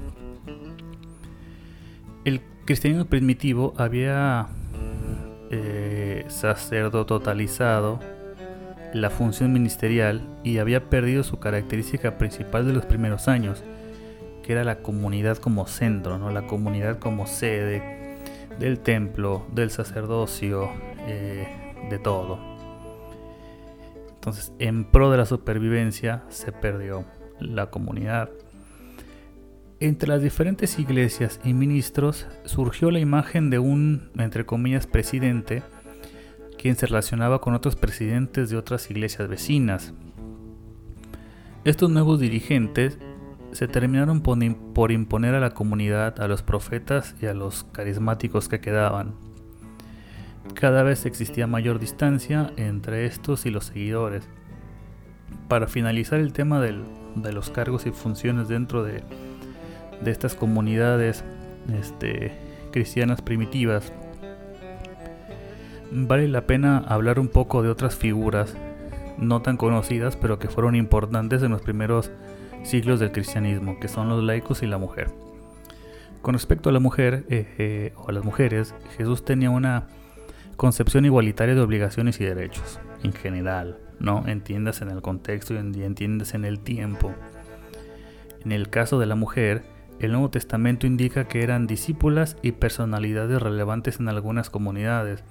El 2.25 2.43
cristianismo 2.67 3.07
primitivo 3.07 3.73
había 3.79 4.49
eh, 5.51 6.25
sacerdotalizado 6.29 8.01
la 8.93 9.09
función 9.09 9.53
ministerial 9.53 10.21
y 10.45 10.59
había 10.59 10.91
perdido 10.91 11.23
su 11.23 11.39
característica 11.39 12.19
principal 12.19 12.67
de 12.67 12.73
los 12.73 12.85
primeros 12.85 13.29
años, 13.29 13.63
que 14.43 14.53
era 14.53 14.65
la 14.65 14.81
comunidad 14.81 15.39
como 15.39 15.67
centro, 15.67 16.19
¿no? 16.19 16.31
la 16.31 16.47
comunidad 16.47 16.99
como 16.99 17.27
sede 17.27 18.19
del 18.59 18.81
templo, 18.81 19.47
del 19.53 19.71
sacerdocio, 19.71 20.71
eh, 21.07 21.49
de 21.89 21.99
todo. 21.99 22.50
Entonces, 24.21 24.53
en 24.59 24.85
pro 24.85 25.11
de 25.11 25.17
la 25.17 25.25
supervivencia, 25.25 26.25
se 26.29 26.53
perdió 26.53 27.07
la 27.39 27.71
comunidad. 27.71 28.29
Entre 29.81 30.11
las 30.11 30.21
diferentes 30.21 30.79
iglesias 30.79 31.41
y 31.43 31.55
ministros 31.55 32.27
surgió 32.45 32.91
la 32.91 32.99
imagen 32.99 33.49
de 33.49 33.59
un, 33.59 34.11
entre 34.19 34.45
comillas, 34.45 34.87
presidente, 34.87 35.63
quien 36.59 36.77
se 36.77 36.85
relacionaba 36.85 37.41
con 37.41 37.55
otros 37.55 37.77
presidentes 37.77 38.51
de 38.51 38.59
otras 38.59 38.91
iglesias 38.91 39.27
vecinas. 39.27 39.95
Estos 41.65 41.89
nuevos 41.89 42.21
dirigentes 42.21 42.99
se 43.53 43.69
terminaron 43.69 44.21
por 44.21 44.93
imponer 44.93 45.35
a 45.35 45.41
la 45.41 45.53
comunidad, 45.53 46.21
a 46.21 46.29
los 46.29 46.43
profetas 46.43 47.15
y 47.23 47.27
a 47.27 47.33
los 47.33 47.65
carismáticos 47.65 48.51
que 48.51 48.61
quedaban. 48.61 49.15
Cada 50.55 50.83
vez 50.83 51.07
existía 51.07 51.47
mayor 51.47 51.79
distancia 51.79 52.53
entre 52.57 53.07
estos 53.07 53.47
y 53.47 53.51
los 53.51 53.67
seguidores. 53.67 54.29
Para 55.49 55.67
finalizar 55.67 56.21
el 56.21 56.33
tema 56.33 56.61
de 56.61 57.33
los 57.33 57.51
cargos 57.51 57.87
y 57.87 57.91
funciones 57.91 58.49
dentro 58.49 58.83
de, 58.83 59.03
estas 60.05 60.35
comunidades 60.35 61.25
este, 61.79 62.33
cristianas 62.73 63.23
primitivas, 63.23 63.93
vale 65.91 66.29
la 66.29 66.47
pena 66.47 66.79
hablar 66.79 67.19
un 67.19 67.29
poco 67.29 67.63
de 67.63 67.69
otras 67.69 67.97
figuras 67.97 68.55
no 69.19 69.43
tan 69.43 69.57
conocidas, 69.57 70.17
pero 70.17 70.39
que 70.39 70.49
fueron 70.49 70.75
importantes 70.75 71.43
en 71.43 71.51
los 71.51 71.63
primeros 71.63 72.11
siglos 72.63 73.01
del 73.01 73.13
cristianismo, 73.13 73.79
que 73.79 73.89
son 73.89 74.09
los 74.09 74.23
laicos 74.23 74.63
y 74.63 74.67
la 74.67 74.79
mujer. 74.79 75.11
Con 76.23 76.35
respecto 76.35 76.69
a 76.69 76.73
la 76.73 76.81
mujer 76.81 77.25
eh, 77.29 77.47
eh, 77.59 77.93
o 77.97 78.09
a 78.09 78.13
las 78.13 78.25
mujeres, 78.25 78.75
Jesús 78.97 79.25
tenía 79.25 79.51
una 79.51 79.87
concepción 80.61 81.07
igualitaria 81.07 81.55
de 81.55 81.63
obligaciones 81.63 82.21
y 82.21 82.27
derechos, 82.27 82.81
en 83.03 83.15
general, 83.15 83.79
¿no? 83.99 84.29
Entiendas 84.29 84.83
en 84.83 84.91
el 84.91 85.01
contexto 85.01 85.55
y 85.55 85.57
entiendas 85.57 86.35
en 86.35 86.45
el 86.45 86.61
tiempo. 86.61 87.15
En 88.45 88.53
el 88.53 88.69
caso 88.69 88.99
de 88.99 89.07
la 89.07 89.15
mujer, 89.15 89.63
el 90.01 90.13
Nuevo 90.13 90.29
Testamento 90.29 90.87
indica 90.87 91.27
que 91.29 91.43
eran 91.43 91.67
discípulas 91.67 92.37
y 92.43 92.53
personalidades 92.53 93.41
relevantes 93.41 94.01
en 94.01 94.11
algunas 94.11 94.51
comunidades. 94.51 95.25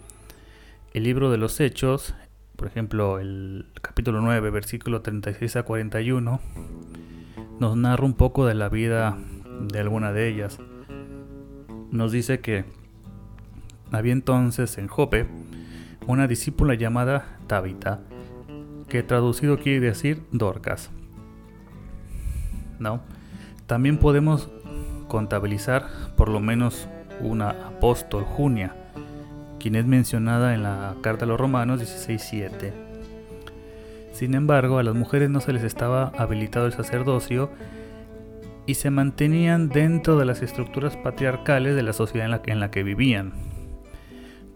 El 0.96 1.04
libro 1.04 1.30
de 1.30 1.38
los 1.38 1.60
Hechos, 1.60 2.16
por 2.56 2.68
ejemplo, 2.68 3.20
el 3.20 3.68
capítulo 3.84 4.22
9, 4.22 4.50
versículo 4.50 5.04
36 5.04 5.58
a 5.58 5.62
41, 5.62 6.42
nos 7.60 7.78
narra 7.78 8.04
un 8.04 8.16
poco 8.16 8.48
de 8.48 8.56
la 8.56 8.68
vida 8.68 9.16
de 9.62 9.80
alguna 9.80 10.12
de 10.12 10.28
ellas 10.28 10.60
nos 11.92 12.12
dice 12.12 12.40
que 12.40 12.66
había 13.92 14.14
entonces 14.14 14.78
en 14.78 14.88
Jope 14.88 15.28
una 16.08 16.28
discípula 16.28 16.74
llamada 16.74 17.38
Tabita, 17.48 18.02
que 18.88 19.04
traducido 19.04 19.60
quiere 19.60 19.80
decir 19.80 20.24
Dorcas. 20.32 20.90
También 23.68 23.98
podemos 23.98 24.50
contabilizar 25.08 25.88
por 26.16 26.30
lo 26.30 26.40
menos 26.40 26.88
una 27.20 27.50
apóstol, 27.50 28.24
Junia, 28.24 28.74
quien 29.60 29.76
es 29.76 29.86
mencionada 29.86 30.56
en 30.56 30.64
la 30.64 30.96
carta 31.02 31.26
a 31.26 31.28
los 31.28 31.40
Romanos 31.40 31.80
16:7. 31.80 32.74
Sin 34.14 34.34
embargo, 34.34 34.80
a 34.80 34.84
las 34.84 34.96
mujeres 34.96 35.30
no 35.30 35.40
se 35.40 35.54
les 35.54 35.64
estaba 35.64 36.12
habilitado 36.18 36.66
el 36.66 36.74
sacerdocio 36.74 37.52
y 38.66 38.76
se 38.76 38.90
mantenían 38.90 39.70
dentro 39.70 40.18
de 40.18 40.26
las 40.26 40.42
estructuras 40.42 40.98
patriarcales 40.98 41.76
de 41.76 41.84
la 41.84 41.94
sociedad 41.94 42.42
en 42.46 42.60
la 42.60 42.72
que 42.72 42.84
vivían. 42.84 43.34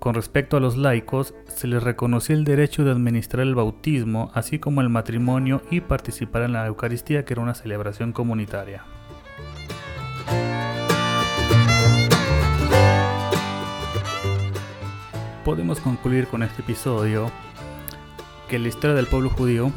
Con 0.03 0.15
respecto 0.15 0.57
a 0.57 0.59
los 0.59 0.75
laicos, 0.75 1.33
se 1.47 1.65
les 1.65 1.81
reconocía 1.81 2.35
el 2.35 2.43
derecho 2.43 2.83
de 2.83 2.91
administrar 2.91 3.47
el 3.47 3.55
bautismo, 3.55 4.31
así 4.33 4.59
como 4.59 4.81
el 4.81 4.89
matrimonio 4.89 5.61
y 5.71 5.79
participar 5.79 6.41
en 6.41 6.51
la 6.51 6.67
Eucaristía, 6.67 7.23
que 7.23 7.31
era 7.31 7.41
una 7.41 7.53
celebración 7.53 8.11
comunitaria. 8.11 8.83
Podemos 15.45 15.79
concluir 15.79 16.27
con 16.27 16.43
este 16.43 16.63
episodio 16.63 17.31
que 18.49 18.59
la 18.59 18.67
historia 18.67 18.97
del 18.97 19.07
pueblo 19.07 19.29
judío 19.29 19.71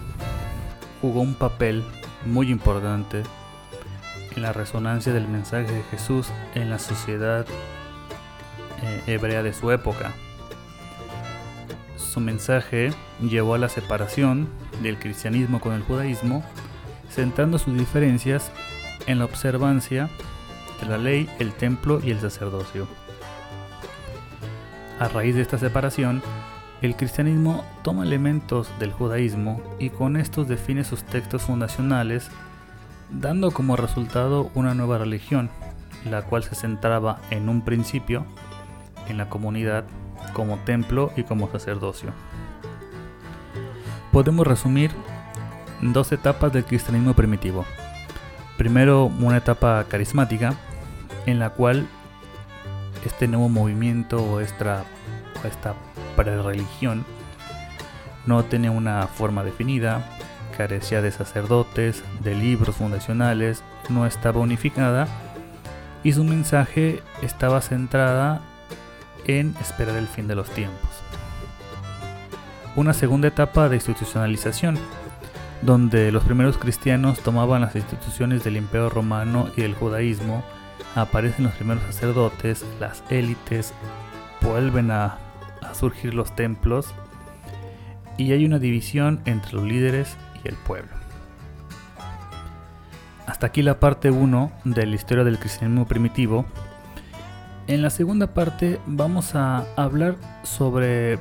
jugó 1.02 1.20
un 1.20 1.36
papel 1.36 1.84
muy 2.24 2.50
importante 2.50 3.22
en 4.34 4.42
la 4.42 4.52
resonancia 4.52 5.12
del 5.12 5.28
mensaje 5.28 5.70
de 5.70 5.84
Jesús 5.84 6.32
en 6.56 6.68
la 6.68 6.80
sociedad 6.80 7.46
hebrea 9.06 9.42
de 9.42 9.52
su 9.52 9.70
época. 9.70 10.12
Su 11.96 12.20
mensaje 12.20 12.92
llevó 13.20 13.54
a 13.54 13.58
la 13.58 13.68
separación 13.68 14.48
del 14.82 14.98
cristianismo 14.98 15.60
con 15.60 15.74
el 15.74 15.82
judaísmo, 15.82 16.44
centrando 17.10 17.58
sus 17.58 17.76
diferencias 17.76 18.50
en 19.06 19.18
la 19.18 19.24
observancia 19.24 20.08
de 20.80 20.86
la 20.88 20.98
ley, 20.98 21.28
el 21.38 21.52
templo 21.52 22.00
y 22.02 22.10
el 22.10 22.20
sacerdocio. 22.20 22.86
A 24.98 25.08
raíz 25.08 25.34
de 25.34 25.42
esta 25.42 25.58
separación, 25.58 26.22
el 26.82 26.96
cristianismo 26.96 27.64
toma 27.82 28.04
elementos 28.04 28.70
del 28.78 28.92
judaísmo 28.92 29.60
y 29.78 29.90
con 29.90 30.16
estos 30.16 30.48
define 30.48 30.84
sus 30.84 31.04
textos 31.04 31.42
fundacionales 31.42 32.30
dando 33.10 33.50
como 33.50 33.76
resultado 33.76 34.50
una 34.54 34.74
nueva 34.74 34.98
religión, 34.98 35.50
la 36.10 36.22
cual 36.22 36.44
se 36.44 36.54
centraba 36.54 37.20
en 37.30 37.48
un 37.48 37.62
principio 37.62 38.26
en 39.08 39.18
la 39.18 39.28
comunidad 39.28 39.84
como 40.32 40.58
templo 40.58 41.12
y 41.16 41.22
como 41.22 41.50
sacerdocio. 41.50 42.12
Podemos 44.12 44.46
resumir 44.46 44.90
dos 45.80 46.12
etapas 46.12 46.52
del 46.52 46.64
cristianismo 46.64 47.14
primitivo. 47.14 47.64
Primero, 48.56 49.04
una 49.06 49.38
etapa 49.38 49.84
carismática, 49.88 50.54
en 51.26 51.38
la 51.38 51.50
cual 51.50 51.86
este 53.04 53.28
nuevo 53.28 53.48
movimiento 53.48 54.22
o 54.22 54.40
esta, 54.40 54.84
esta 55.44 55.74
pre-religión 56.16 57.04
no 58.26 58.44
tenía 58.44 58.70
una 58.70 59.06
forma 59.06 59.44
definida, 59.44 60.04
carecía 60.56 61.02
de 61.02 61.12
sacerdotes, 61.12 62.02
de 62.20 62.34
libros 62.34 62.76
fundacionales, 62.76 63.62
no 63.88 64.06
estaba 64.06 64.40
unificada 64.40 65.06
y 66.02 66.12
su 66.12 66.24
mensaje 66.24 67.02
estaba 67.22 67.60
centrada 67.60 68.40
en 69.26 69.54
esperar 69.60 69.96
el 69.96 70.06
fin 70.06 70.28
de 70.28 70.34
los 70.34 70.48
tiempos. 70.50 70.90
Una 72.74 72.92
segunda 72.92 73.28
etapa 73.28 73.68
de 73.68 73.76
institucionalización, 73.76 74.78
donde 75.62 76.12
los 76.12 76.24
primeros 76.24 76.58
cristianos 76.58 77.20
tomaban 77.20 77.62
las 77.62 77.74
instituciones 77.76 78.44
del 78.44 78.56
imperio 78.56 78.90
romano 78.90 79.48
y 79.56 79.62
del 79.62 79.74
judaísmo, 79.74 80.44
aparecen 80.94 81.46
los 81.46 81.54
primeros 81.54 81.82
sacerdotes, 81.84 82.64
las 82.80 83.02
élites, 83.10 83.72
vuelven 84.42 84.90
a, 84.90 85.18
a 85.62 85.74
surgir 85.74 86.14
los 86.14 86.34
templos 86.36 86.94
y 88.18 88.32
hay 88.32 88.44
una 88.44 88.58
división 88.58 89.20
entre 89.24 89.52
los 89.54 89.64
líderes 89.64 90.16
el 90.46 90.56
pueblo. 90.56 90.90
Hasta 93.26 93.48
aquí 93.48 93.62
la 93.62 93.80
parte 93.80 94.10
1 94.10 94.52
de 94.64 94.86
la 94.86 94.94
historia 94.94 95.24
del 95.24 95.38
cristianismo 95.38 95.86
primitivo. 95.86 96.46
En 97.68 97.82
la 97.82 97.90
segunda 97.90 98.28
parte 98.28 98.78
vamos 98.86 99.34
a 99.34 99.64
hablar 99.74 100.14
sobre 100.44 101.18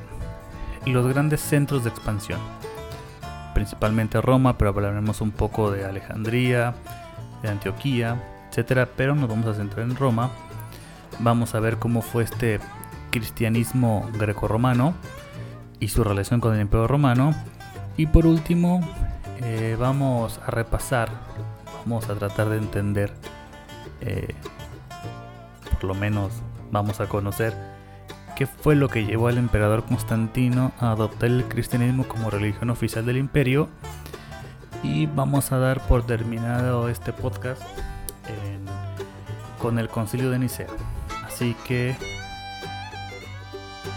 los 0.85 1.07
grandes 1.07 1.41
centros 1.41 1.83
de 1.83 1.89
expansión, 1.89 2.39
principalmente 3.55 4.21
Roma, 4.21 4.55
pero 4.55 4.69
hablaremos 4.69 5.21
un 5.21 5.31
poco 5.31 5.71
de 5.71 5.85
Alejandría, 5.85 6.75
de 7.41 7.49
Antioquía, 7.49 8.21
etcétera, 8.49 8.89
pero 8.95 9.15
nos 9.15 9.27
vamos 9.27 9.47
a 9.47 9.55
centrar 9.55 9.85
en 9.85 9.95
Roma. 9.95 10.29
Vamos 11.17 11.55
a 11.55 11.59
ver 11.59 11.77
cómo 11.77 12.03
fue 12.03 12.23
este 12.23 12.59
cristianismo 13.09 14.07
grecorromano 14.19 14.93
y 15.79 15.87
su 15.87 16.03
relación 16.03 16.41
con 16.41 16.53
el 16.53 16.61
Imperio 16.61 16.87
Romano. 16.87 17.33
Y 17.97 18.05
por 18.05 18.27
último, 18.27 18.81
eh, 19.41 19.75
vamos 19.79 20.39
a 20.45 20.51
repasar, 20.51 21.09
vamos 21.85 22.07
a 22.07 22.13
tratar 22.13 22.49
de 22.49 22.57
entender, 22.57 23.13
eh, 24.01 24.35
por 25.75 25.85
lo 25.85 25.93
menos 25.93 26.31
vamos 26.71 26.99
a 26.99 27.07
conocer 27.07 27.53
qué 28.35 28.45
fue 28.45 28.75
lo 28.75 28.89
que 28.89 29.05
llevó 29.05 29.27
al 29.27 29.37
emperador 29.37 29.85
Constantino 29.85 30.71
a 30.79 30.91
adoptar 30.91 31.29
el 31.29 31.45
cristianismo 31.45 32.07
como 32.07 32.29
religión 32.29 32.69
oficial 32.69 33.05
del 33.05 33.17
imperio. 33.17 33.69
Y 34.83 35.07
vamos 35.07 35.51
a 35.51 35.57
dar 35.57 35.81
por 35.87 36.05
terminado 36.05 36.89
este 36.89 37.11
podcast 37.11 37.61
con 39.59 39.79
el 39.79 39.87
concilio 39.87 40.29
de 40.29 40.39
Nicea. 40.39 40.67
Así 41.25 41.55
que 41.67 41.95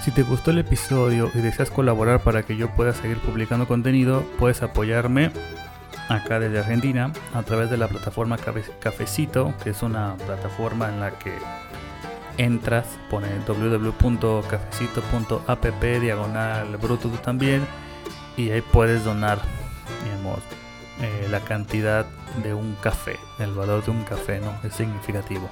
si 0.03 0.11
te 0.13 0.23
gustó 0.23 0.51
el 0.51 0.59
episodio 0.59 1.31
y 1.35 1.41
deseas 1.41 1.71
colaborar 1.71 2.21
para 2.21 2.43
que 2.43 2.57
yo 2.57 2.71
pueda 2.71 2.95
seguir 2.95 3.19
publicando 3.19 3.69
contenido, 3.69 4.25
puedes 4.39 4.63
apoyarme 4.63 5.31
acá 6.09 6.41
desde 6.41 6.61
Argentina 6.61 7.13
a 7.35 7.43
través 7.43 7.69
de 7.69 7.77
la 7.77 7.89
plataforma 7.89 8.39
Cafecito, 8.39 9.53
que 9.63 9.71
es 9.71 9.83
una 9.83 10.17
plataforma 10.17 10.89
en 10.89 11.01
la 11.01 11.11
que 11.11 11.35
entras, 12.39 12.99
pones 13.11 13.47
www.cafecito.app 13.47 15.65
diagonal 16.01 16.77
bruto 16.79 17.11
también 17.23 17.67
y 18.37 18.51
ahí 18.51 18.63
puedes 18.63 19.05
donar, 19.05 19.39
digamos, 20.05 20.39
eh, 21.01 21.29
la 21.31 21.41
cantidad 21.41 22.07
de 22.43 22.55
un 22.55 22.75
café, 22.81 23.19
el 23.39 23.53
valor 23.53 23.85
de 23.85 23.91
un 23.91 24.05
café, 24.05 24.41
¿no? 24.41 24.55
Es 24.63 24.73
significativo. 24.75 25.51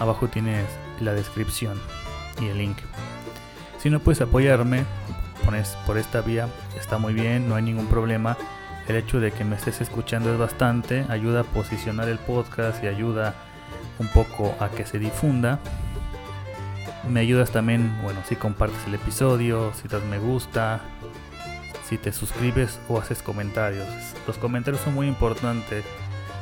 Abajo 0.00 0.26
tienes 0.28 0.66
la 1.00 1.12
descripción 1.12 1.80
y 2.40 2.46
el 2.46 2.58
link. 2.58 2.78
Si 3.78 3.90
no 3.90 4.00
puedes 4.00 4.20
apoyarme 4.20 4.84
pones 5.46 5.78
por 5.86 5.96
esta 5.96 6.22
vía, 6.22 6.48
está 6.76 6.98
muy 6.98 7.14
bien, 7.14 7.48
no 7.48 7.54
hay 7.54 7.62
ningún 7.62 7.86
problema. 7.86 8.36
El 8.88 8.96
hecho 8.96 9.20
de 9.20 9.30
que 9.30 9.44
me 9.44 9.54
estés 9.54 9.80
escuchando 9.80 10.32
es 10.32 10.38
bastante, 10.38 11.06
ayuda 11.08 11.40
a 11.40 11.44
posicionar 11.44 12.08
el 12.08 12.18
podcast 12.18 12.82
y 12.82 12.88
ayuda 12.88 13.34
un 13.98 14.08
poco 14.08 14.54
a 14.60 14.68
que 14.70 14.86
se 14.86 14.98
difunda. 14.98 15.58
Me 17.08 17.20
ayudas 17.20 17.50
también, 17.52 17.96
bueno, 18.02 18.20
si 18.26 18.36
compartes 18.36 18.84
el 18.86 18.94
episodio, 18.94 19.72
si 19.74 19.88
das 19.88 20.02
me 20.04 20.18
gusta, 20.18 20.80
si 21.84 21.98
te 21.98 22.12
suscribes 22.12 22.80
o 22.88 22.98
haces 22.98 23.22
comentarios. 23.22 23.86
Los 24.26 24.38
comentarios 24.38 24.82
son 24.82 24.94
muy 24.94 25.06
importantes. 25.06 25.84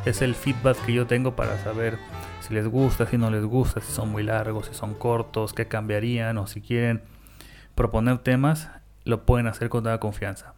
Es 0.04 0.22
el 0.22 0.34
feedback 0.34 0.76
que 0.84 0.92
yo 0.92 1.06
tengo 1.06 1.36
para 1.36 1.58
saber 1.62 1.98
si 2.40 2.54
les 2.54 2.66
gusta, 2.66 3.06
si 3.06 3.16
no 3.16 3.30
les 3.30 3.44
gusta, 3.44 3.80
si 3.80 3.92
son 3.92 4.10
muy 4.10 4.22
largos, 4.22 4.66
si 4.66 4.74
son 4.74 4.94
cortos, 4.94 5.52
qué 5.52 5.66
cambiarían 5.66 6.36
o 6.38 6.46
si 6.46 6.60
quieren 6.60 7.02
proponer 7.74 8.18
temas, 8.18 8.68
lo 9.04 9.24
pueden 9.24 9.46
hacer 9.46 9.68
con 9.68 9.82
toda 9.82 9.98
confianza. 10.00 10.54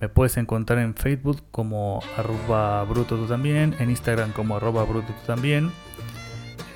Me 0.00 0.08
puedes 0.08 0.36
encontrar 0.36 0.78
en 0.78 0.94
Facebook 0.94 1.42
como 1.50 2.00
arroba 2.16 2.84
bruto 2.84 3.16
tú 3.16 3.26
también, 3.26 3.74
en 3.80 3.90
Instagram 3.90 4.32
como 4.32 4.56
arroba 4.56 4.84
bruto 4.84 5.08
tú 5.08 5.26
también. 5.26 5.72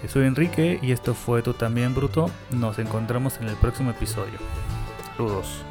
Soy 0.08 0.26
Enrique 0.26 0.78
y 0.82 0.92
esto 0.92 1.14
fue 1.14 1.42
Tú 1.42 1.54
también 1.54 1.94
Bruto. 1.94 2.30
Nos 2.50 2.78
encontramos 2.78 3.38
en 3.40 3.48
el 3.48 3.56
próximo 3.56 3.90
episodio. 3.90 4.38
Saludos. 5.16 5.64